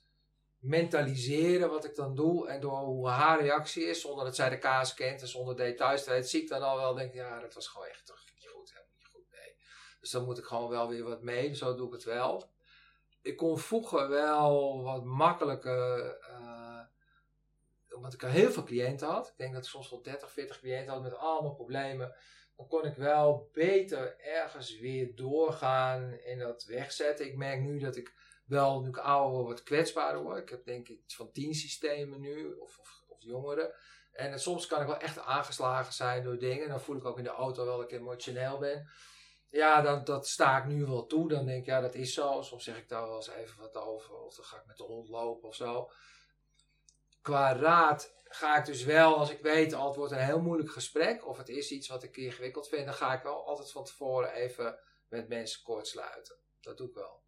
[0.58, 2.48] mentaliseren wat ik dan doe.
[2.48, 6.04] En door hoe haar reactie is, zonder dat zij de kaas kent en zonder details
[6.04, 8.48] te weten, zie ik dan al wel denk ja, dat was gewoon echt toch niet
[8.48, 9.56] goed, helemaal niet goed, nee.
[10.00, 12.54] Dus dan moet ik gewoon wel weer wat mee, zo doe ik het wel.
[13.26, 16.80] Ik kon vroeger wel wat makkelijker, uh,
[17.94, 19.28] omdat ik al heel veel cliënten had.
[19.28, 22.14] Ik denk dat ik soms wel 30, 40 cliënten had met allemaal problemen.
[22.56, 27.26] Dan kon ik wel beter ergens weer doorgaan en dat wegzetten.
[27.26, 28.14] Ik merk nu dat ik
[28.44, 30.42] wel, nu ouder wat kwetsbaarder word.
[30.42, 33.74] Ik heb denk ik iets van tien systemen nu, of, of, of jongeren.
[34.12, 36.68] En soms kan ik wel echt aangeslagen zijn door dingen.
[36.68, 38.88] Dan voel ik ook in de auto wel dat ik emotioneel ben.
[39.50, 41.28] Ja, dan, dat sta ik nu wel toe.
[41.28, 42.42] Dan denk ik, ja, dat is zo.
[42.42, 44.14] Soms zeg ik daar wel eens even wat over.
[44.14, 45.90] Of dan ga ik met de hond lopen of zo.
[47.22, 50.70] Qua raad ga ik dus wel, als ik weet, al het wordt een heel moeilijk
[50.70, 51.26] gesprek.
[51.26, 52.84] Of het is iets wat ik ingewikkeld vind.
[52.84, 54.78] Dan ga ik wel altijd van tevoren even
[55.08, 56.36] met mensen kort sluiten.
[56.60, 57.24] Dat doe ik wel.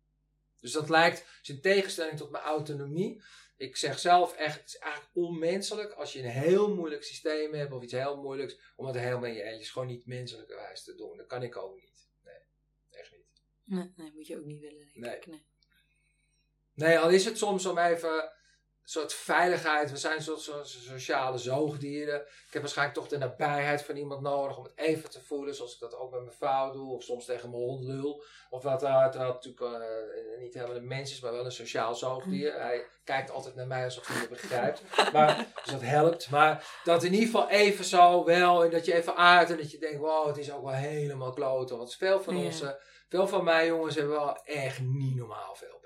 [0.60, 3.22] Dus dat lijkt, in tegenstelling tot mijn autonomie.
[3.56, 7.72] Ik zeg zelf echt, het is eigenlijk onmenselijk als je een heel moeilijk systeem hebt
[7.72, 11.16] of iets heel moeilijks, om het helemaal in je eentjes gewoon niet menselijkerwijs te doen.
[11.16, 11.87] Dat kan ik ook niet.
[13.68, 13.92] Nee.
[13.96, 15.16] Nee, moet je ook niet willen, denk nee.
[15.16, 15.26] ik.
[15.26, 15.42] Nee.
[16.74, 18.32] nee, al is het soms om even
[18.90, 19.90] soort veiligheid.
[19.90, 22.20] We zijn een soort, soort sociale zoogdieren.
[22.20, 25.54] Ik heb waarschijnlijk toch de nabijheid van iemand nodig om het even te voelen.
[25.54, 26.94] Zoals ik dat ook met mijn vrouw doe.
[26.94, 28.22] Of soms tegen mijn hond lul.
[28.50, 32.52] Of wat dat natuurlijk uh, niet helemaal een mens is, maar wel een sociaal zoogdier.
[32.52, 32.60] Mm.
[32.60, 34.82] Hij kijkt altijd naar mij alsof hij me begrijpt.
[35.12, 36.30] maar, dus dat helpt.
[36.30, 38.64] Maar dat in ieder geval even zo wel.
[38.64, 41.32] En dat je even uit en dat je denkt, wow, het is ook wel helemaal
[41.32, 41.78] kloten.
[41.78, 45.78] Want veel van onze, veel van mijn jongens hebben wel echt niet normaal veel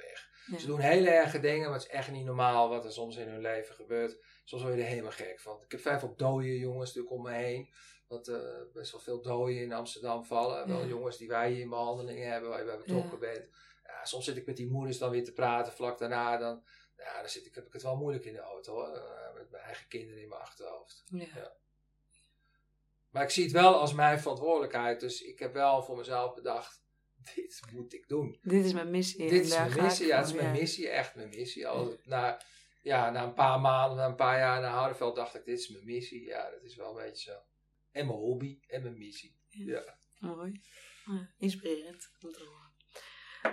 [0.58, 3.28] ze doen hele erge dingen, maar het is echt niet normaal wat er soms in
[3.28, 4.18] hun leven gebeurt.
[4.44, 5.62] Soms word je er helemaal gek van.
[5.64, 7.72] Ik heb vijf op dode jongens natuurlijk om me heen.
[8.08, 8.38] Dat uh,
[8.72, 10.68] best wel veel doden in Amsterdam vallen.
[10.68, 13.48] Wel jongens die wij hier in behandeling hebben, waar je bij betrokken bent.
[13.84, 15.72] Ja, soms zit ik met die moeders dan weer te praten.
[15.72, 16.62] Vlak daarna dan,
[16.96, 18.86] ja, dan zit ik, heb ik het wel moeilijk in de auto.
[18.86, 21.04] Uh, met mijn eigen kinderen in mijn achterhoofd.
[21.06, 21.52] Ja.
[23.10, 25.00] Maar ik zie het wel als mijn verantwoordelijkheid.
[25.00, 26.82] Dus ik heb wel voor mezelf bedacht
[27.34, 28.38] dit moet ik doen.
[28.42, 29.28] Dit is mijn missie.
[29.28, 31.66] Dit is mijn missie, ja, het is mijn missie, echt mijn missie.
[31.66, 32.40] Al, na,
[32.80, 35.68] ja, na een paar maanden, na een paar jaar naar Houdenveld dacht ik, dit is
[35.68, 36.24] mijn missie.
[36.24, 37.38] Ja, dat is wel een beetje zo.
[37.90, 39.36] En mijn hobby en mijn missie.
[39.48, 39.98] Ja.
[40.18, 40.60] Mooi.
[41.38, 42.10] inspirerend.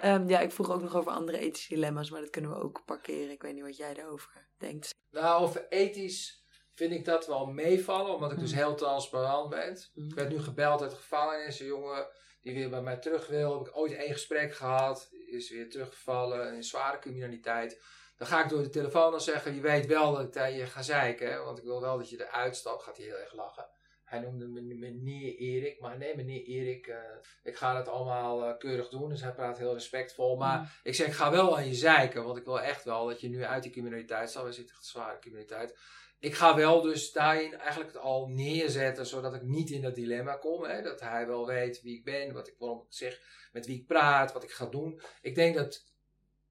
[0.04, 2.86] Um, ja, ik vroeg ook nog over andere ethische dilemma's, maar dat kunnen we ook
[2.86, 3.32] parkeren.
[3.32, 4.96] Ik weet niet wat jij daarover denkt.
[5.12, 8.60] Nou, over ethisch vind ik dat wel meevallen, omdat ik dus mhm.
[8.60, 9.78] heel transparant ben.
[9.94, 12.08] Ik werd nu gebeld uit de gevangenis, een jongen
[12.42, 13.58] die weer bij mij terug wil.
[13.58, 17.82] Heb ik ooit één gesprek gehad, is weer teruggevallen in zware criminaliteit.
[18.18, 20.82] Dan ga ik door de telefoon dan zeggen, je weet wel dat ik je ga
[20.82, 21.44] zeiken, hè?
[21.44, 22.84] want ik wil wel dat je eruit stapt.
[22.84, 23.70] Gaat hij heel erg lachen.
[24.04, 26.96] Hij noemde me meneer Erik, maar nee meneer Erik, uh,
[27.44, 29.10] ik ga het allemaal uh, keurig doen.
[29.10, 30.38] Dus hij praat heel respectvol.
[30.38, 30.68] Maar mm.
[30.84, 33.30] ik zeg, ik ga wel aan je zeiken, want ik wil echt wel dat je
[33.30, 34.46] nu uit die criminaliteit stapt.
[34.46, 35.78] We zitten in zware criminaliteit
[36.20, 40.36] ik ga wel dus daarin eigenlijk het al neerzetten, zodat ik niet in dat dilemma
[40.36, 40.64] kom.
[40.64, 40.82] Hè?
[40.82, 43.88] Dat hij wel weet wie ik ben, wat ik, waarom ik zeg, met wie ik
[43.88, 45.02] praat, wat ik ga doen.
[45.22, 45.86] Ik denk dat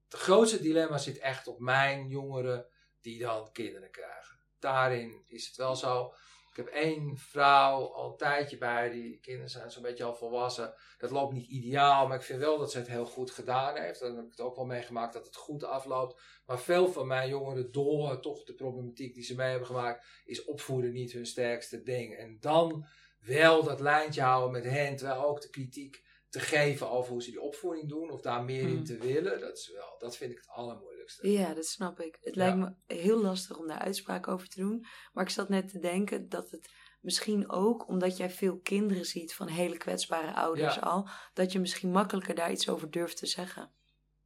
[0.09, 2.65] het grootste dilemma zit echt op mijn jongeren
[3.01, 4.39] die dan kinderen krijgen.
[4.59, 6.13] Daarin is het wel zo.
[6.49, 10.73] Ik heb één vrouw al een tijdje bij, die kinderen zijn zo'n beetje al volwassen.
[10.97, 13.99] Dat loopt niet ideaal, maar ik vind wel dat ze het heel goed gedaan heeft.
[13.99, 16.21] Dan heb ik het ook wel meegemaakt dat het goed afloopt.
[16.45, 20.45] Maar veel van mijn jongeren, door toch de problematiek die ze mee hebben gemaakt, is
[20.45, 22.15] opvoeden niet hun sterkste ding.
[22.15, 22.85] En dan
[23.25, 27.29] wel dat lijntje houden met hen, terwijl ook de kritiek te geven over hoe ze
[27.29, 28.83] die opvoeding doen, of daar meer in hmm.
[28.83, 30.98] te willen, dat, is wel, dat vind ik het allermoeilijkste.
[31.21, 32.17] Ja, dat snap ik.
[32.21, 35.69] Het lijkt me heel lastig om daar uitspraak over te doen, maar ik zat net
[35.69, 36.69] te denken dat het
[37.01, 41.91] misschien ook, omdat jij veel kinderen ziet van hele kwetsbare ouders al, dat je misschien
[41.91, 43.71] makkelijker daar iets over durft te zeggen.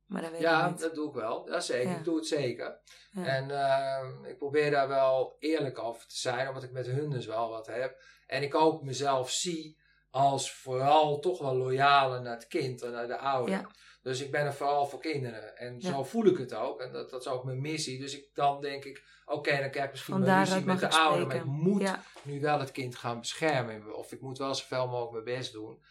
[0.06, 0.80] Maar dat weet ja, ik niet.
[0.80, 1.50] dat doe ik wel.
[1.50, 1.92] Ja, zeker.
[1.92, 2.80] Ik doe het zeker.
[3.14, 7.26] En uh, ik probeer daar wel eerlijk over te zijn, omdat ik met hun dus
[7.26, 8.02] wel wat heb.
[8.28, 9.82] En ik ook mezelf zie
[10.14, 13.68] als vooral toch wel loyale naar het kind en naar de ouder.
[14.02, 15.58] Dus ik ben er vooral voor kinderen.
[15.58, 16.82] En zo voel ik het ook.
[16.82, 18.00] En dat, dat is ook mijn missie.
[18.00, 21.28] Dus ik, dan denk ik, oké, dan krijg ik misschien mijn missie met de ouder.
[21.28, 21.92] Maar ik moet
[22.22, 23.96] nu wel het kind gaan beschermen.
[23.96, 25.84] Of ik moet wel zoveel mogelijk mijn best doen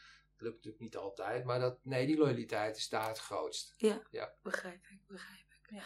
[0.43, 1.45] lukt natuurlijk niet altijd.
[1.45, 3.75] Maar dat, nee, die loyaliteit is daar het grootst.
[3.77, 4.33] Ja, Ja.
[4.43, 5.83] begrijp ik, begrijp ik.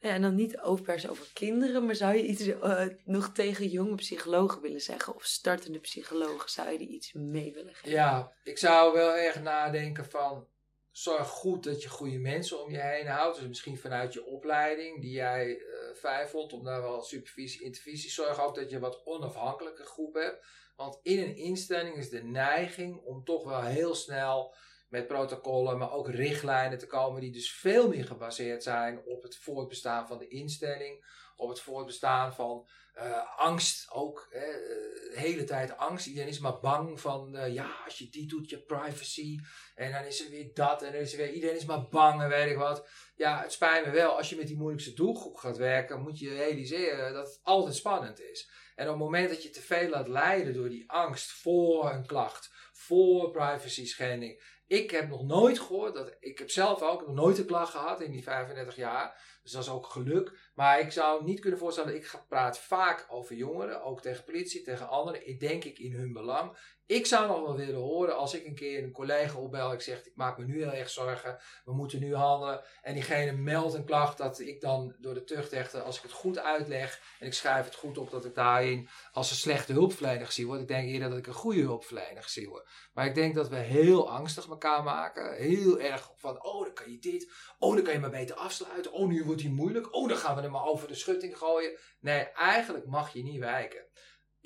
[0.00, 0.08] Ja.
[0.10, 3.68] En dan niet over per se over kinderen, maar zou je iets eh, nog tegen
[3.68, 5.14] jonge psychologen willen zeggen?
[5.14, 7.90] Of startende psychologen, zou je die iets mee willen geven?
[7.90, 10.48] Ja, ik zou wel erg nadenken van...
[10.90, 13.38] Zorg goed dat je goede mensen om je heen houdt.
[13.38, 18.10] Dus misschien vanuit je opleiding, die jij eh fijn vond, om daar wel supervisie, intervisie.
[18.10, 20.46] Zorg ook dat je wat onafhankelijke groep hebt.
[20.76, 24.54] Want in een instelling is de neiging om toch wel heel snel
[24.88, 29.36] met protocollen, maar ook richtlijnen te komen die dus veel meer gebaseerd zijn op het
[29.36, 31.04] voortbestaan van de instelling,
[31.36, 32.66] op het voortbestaan van
[32.98, 34.26] eh, angst ook.
[34.30, 36.06] Hè, eh, de hele tijd angst.
[36.06, 39.38] Iedereen is maar bang van, eh, ja, als je die doet, je privacy.
[39.74, 42.22] En dan is er weer dat en dan is er weer, iedereen is maar bang
[42.22, 42.88] en weet ik wat.
[43.16, 46.34] Ja, het spijt me wel, als je met die moeilijkste doelgroep gaat werken, moet je
[46.34, 48.50] realiseren dat het altijd spannend is.
[48.74, 52.06] En op het moment dat je te veel laat leiden door die angst voor een
[52.06, 54.57] klacht, voor privacy schending.
[54.68, 58.00] Ik heb nog nooit gehoord, dat, ik heb zelf ook nog nooit een klacht gehad
[58.00, 59.38] in die 35 jaar.
[59.42, 60.50] Dus dat is ook geluk.
[60.54, 64.88] Maar ik zou niet kunnen voorstellen, ik praat vaak over jongeren, ook tegen politie, tegen
[64.88, 65.28] anderen.
[65.28, 66.56] Ik denk ik in hun belang.
[66.88, 69.72] Ik zou nog wel willen horen als ik een keer een collega opbel.
[69.72, 71.38] Ik zeg, ik maak me nu heel erg zorgen.
[71.64, 72.64] We moeten nu handelen.
[72.82, 76.38] En diegene meldt een klacht dat ik dan door de tuchtrechter, als ik het goed
[76.38, 80.46] uitleg en ik schrijf het goed op, dat ik daarin als een slechte hulpverlener gezien
[80.46, 80.60] word.
[80.60, 82.68] Ik denk eerder dat ik een goede hulpverlener gezien word.
[82.92, 85.36] Maar ik denk dat we heel angstig elkaar maken.
[85.36, 87.32] Heel erg van, oh dan kan je dit.
[87.58, 88.92] Oh dan kan je maar beter afsluiten.
[88.92, 89.94] Oh nu wordt hij moeilijk.
[89.94, 91.78] Oh dan gaan we hem maar over de schutting gooien.
[92.00, 93.86] Nee, eigenlijk mag je niet wijken.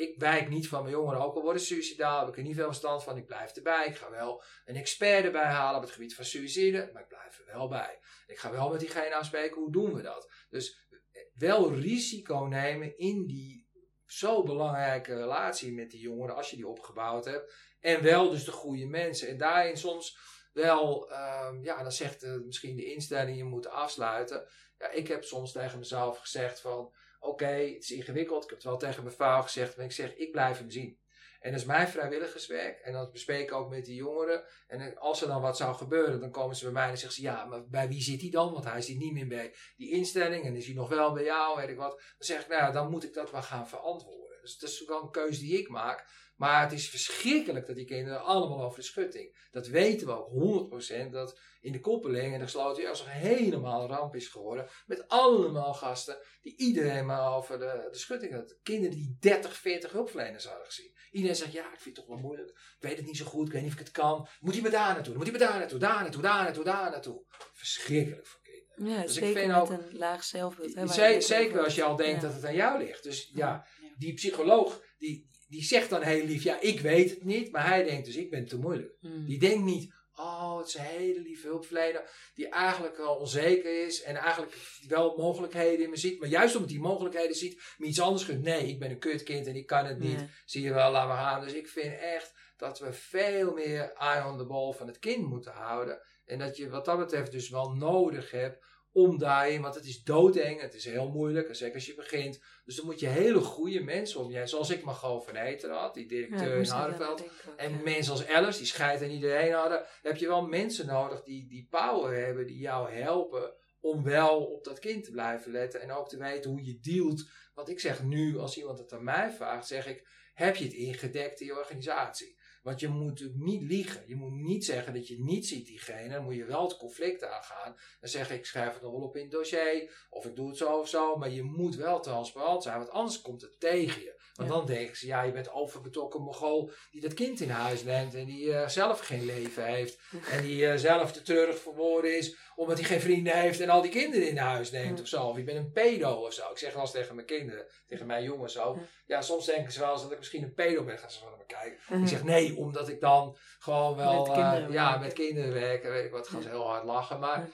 [0.03, 2.66] Ik wijk niet van mijn jongeren, ook al worden suicidaal, heb ik er niet veel
[2.66, 3.16] verstand van.
[3.16, 3.86] Ik blijf erbij.
[3.86, 7.38] Ik ga wel een expert erbij halen op het gebied van suïcide, maar ik blijf
[7.38, 7.98] er wel bij.
[8.26, 10.32] Ik ga wel met diegene afspreken, hoe doen we dat?
[10.50, 10.86] Dus
[11.34, 13.70] wel risico nemen in die
[14.07, 17.55] zo belangrijke relatie met die jongeren, als je die opgebouwd hebt.
[17.80, 19.28] En wel dus de goede mensen.
[19.28, 20.18] En daarin soms
[20.53, 24.48] wel, ehm, ja, dan zegt eh, misschien de instelling, je moet afsluiten.
[24.78, 26.92] Ja, ik heb soms tegen mezelf gezegd van,
[27.23, 28.43] oké, het is ingewikkeld.
[28.43, 31.01] Ik heb het wel tegen mijn vrouw gezegd, maar ik zeg, ik blijf hem zien.
[31.41, 32.79] En dat is mijn vrijwilligerswerk.
[32.79, 34.45] En dat bespreek ik ook met die jongeren.
[34.66, 37.23] En als er dan wat zou gebeuren, dan komen ze bij mij en zeggen ze:
[37.23, 38.53] Ja, maar bij wie zit hij dan?
[38.53, 41.57] Want hij zit niet meer bij die instelling en is hij nog wel bij jou,
[41.57, 41.91] weet ik wat.
[41.91, 44.41] Dan zeg ik: Nou ja, dan moet ik dat wel gaan verantwoorden.
[44.41, 46.07] Dus dat is wel een keuze die ik maak.
[46.43, 49.47] Maar het is verschrikkelijk dat die kinderen allemaal over de schutting.
[49.51, 50.70] Dat weten we ook
[51.07, 54.68] 100% dat in de koppeling en de gesloten juist helemaal een ramp is geworden.
[54.86, 58.57] Met allemaal gasten die iedereen maar over de, de schutting had.
[58.62, 60.93] Kinderen die 30, 40 hulpverleners hadden gezien.
[61.11, 62.49] Iedereen zegt, ja, ik vind het toch wel moeilijk.
[62.49, 64.28] Ik weet het niet zo goed, ik weet niet of ik het kan.
[64.40, 66.90] Moet hij maar daar naartoe, moet hij maar daar naartoe, daar naartoe, daar naartoe, daar
[66.90, 67.24] naartoe.
[67.53, 68.97] Verschrikkelijk voor kinderen.
[68.97, 70.74] Ja, Dus ik zeker vind met ook- een laag zelfbeeld.
[70.74, 72.26] Hè, zeker als je al denkt Ja.
[72.28, 73.03] dat het aan jou ligt.
[73.03, 73.66] Dus ja, Ja.
[73.99, 77.53] die psycholoog, die, die zegt dan heel lief, ja, ik weet het niet.
[77.53, 78.94] Maar hij denkt dus, ik ben te moeilijk.
[79.00, 79.24] Hmm.
[79.26, 82.30] Die denkt niet, oh, het is een hele lieve hulpverlener.
[82.34, 84.03] Die eigenlijk wel onzeker is.
[84.03, 84.55] En eigenlijk
[84.88, 86.20] wel mogelijkheden in me ziet.
[86.20, 88.42] Maar juist omdat hij mogelijkheden ziet, me iets anders gunt.
[88.42, 90.24] Nee, ik ben een kutkind en ik kan het niet.
[90.44, 91.40] Zie je wel, laat maar gaan.
[91.40, 95.26] Dus ik vind echt dat we veel meer eye on the ball van het kind
[95.26, 96.00] moeten houden.
[96.24, 100.03] En dat je wat dat betreft dus wel nodig hebt om daarin, want het is
[100.03, 102.40] doodeng, het is heel moeilijk, en zeker als je begint.
[102.64, 105.95] Dus dan moet je hele goede mensen om je, zoals ik Margot van Eten had,
[105.95, 107.22] die directeur in Hardenveld.
[107.22, 107.82] ook, En ja.
[107.82, 111.66] mensen als Alice, die scheid aan iedereen hadden, heb je wel mensen nodig die die
[111.70, 116.09] power hebben, die jou helpen om wel op dat kind te blijven letten en ook
[116.09, 117.28] te weten hoe je dealt.
[117.55, 120.72] Want ik zeg nu, als iemand het aan mij vraagt, zeg ik, heb je het
[120.72, 122.40] ingedekt in je organisatie?
[122.62, 124.02] Want je moet niet liegen.
[124.06, 126.14] Je moet niet zeggen dat je niet ziet diegene.
[126.14, 127.76] Dan moet je wel het conflict aangaan.
[128.00, 130.06] Dan zeg ik, ik schrijf het nog wel op in het dossier.
[130.10, 131.16] Of ik doe het zo of zo.
[131.16, 132.78] Maar je moet wel transparant zijn.
[132.78, 134.22] Want anders komt het tegen je.
[134.49, 134.59] Want Ja.
[134.59, 138.14] dan denken ze, ja, je bent overbetrokken mogol die dat kind in huis neemt.
[138.14, 139.99] En die eh, zelf geen leven heeft.
[140.30, 142.36] En die eh, zelf te treurig verwoorden is.
[142.55, 145.03] Omdat hij geen vrienden heeft en al die kinderen in huis neemt Ja.
[145.03, 145.22] of zo.
[145.26, 146.51] Of je bent een pedo of zo.
[146.51, 148.76] Ik zeg wel eens tegen mijn kinderen, tegen mijn jongens ook.
[149.07, 149.22] Ja.
[149.22, 150.99] Soms denken ze wel eens dat ik misschien een pedo ben.
[150.99, 152.03] Gaan ze van naar me kijken.
[152.03, 155.01] Ik zeg nee, omdat ik dan gewoon wel Met eh, kinderen ja, werken.
[155.01, 157.18] met kinderen werken, weet ik wat, gaan ze heel hard lachen.
[157.18, 157.49] Maar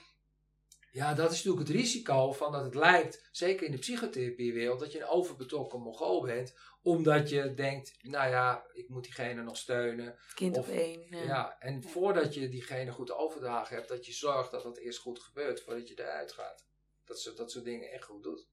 [0.99, 1.13] Ja.
[1.13, 4.99] dat is natuurlijk het risico van dat het lijkt, zeker in de psychotherapiewereld, dat je
[4.99, 6.57] een overbetrokken mongool bent.
[6.81, 10.17] Omdat je denkt, nou ja, ik moet diegene nog steunen.
[10.33, 11.05] Kind Of- op één.
[11.09, 11.23] Ja.
[11.23, 11.55] Ja.
[11.59, 15.61] en voordat je diegene goed overdragen hebt, dat je zorgt dat dat eerst goed gebeurt
[15.61, 16.65] voordat je eruit gaat.
[17.05, 18.47] Dat ze dat soort dingen echt goed doet.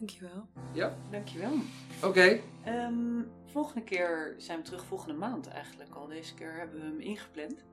[0.00, 0.48] Dankjewel.
[1.10, 1.52] Dankjewel.
[2.02, 3.22] Oké, Ehm,
[3.52, 6.06] volgende keer zijn we terug, volgende maand eigenlijk al.
[6.06, 7.64] Deze keer hebben we hem ingepland.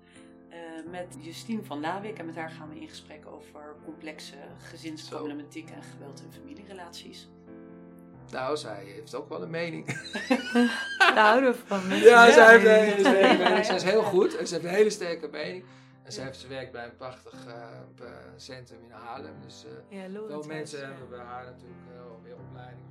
[0.50, 0.58] Eh,
[0.92, 2.18] met Justine van Lawik.
[2.20, 7.30] En met haar gaan we in gesprek over complexe gezinsproblematiek en geweld in familierelaties.
[8.32, 9.86] Nou, zij heeft ook wel een mening.
[10.98, 11.88] Daar houden we van.
[11.88, 12.08] mensen.
[12.10, 12.78] Ja, zij heeft een Ja.
[12.80, 13.58] hele sterke Ja, mening.
[13.58, 13.64] ja.
[13.64, 15.64] Zij is heel goed en ze heeft een hele sterke mening.
[16.08, 19.34] En ze, heeft, ze werkt bij een prachtig eh, centrum in Haarlem.
[19.42, 22.86] Dus eh, Ja, veel mensen hebben bij haar natuurlijk eh, al meer opleiding.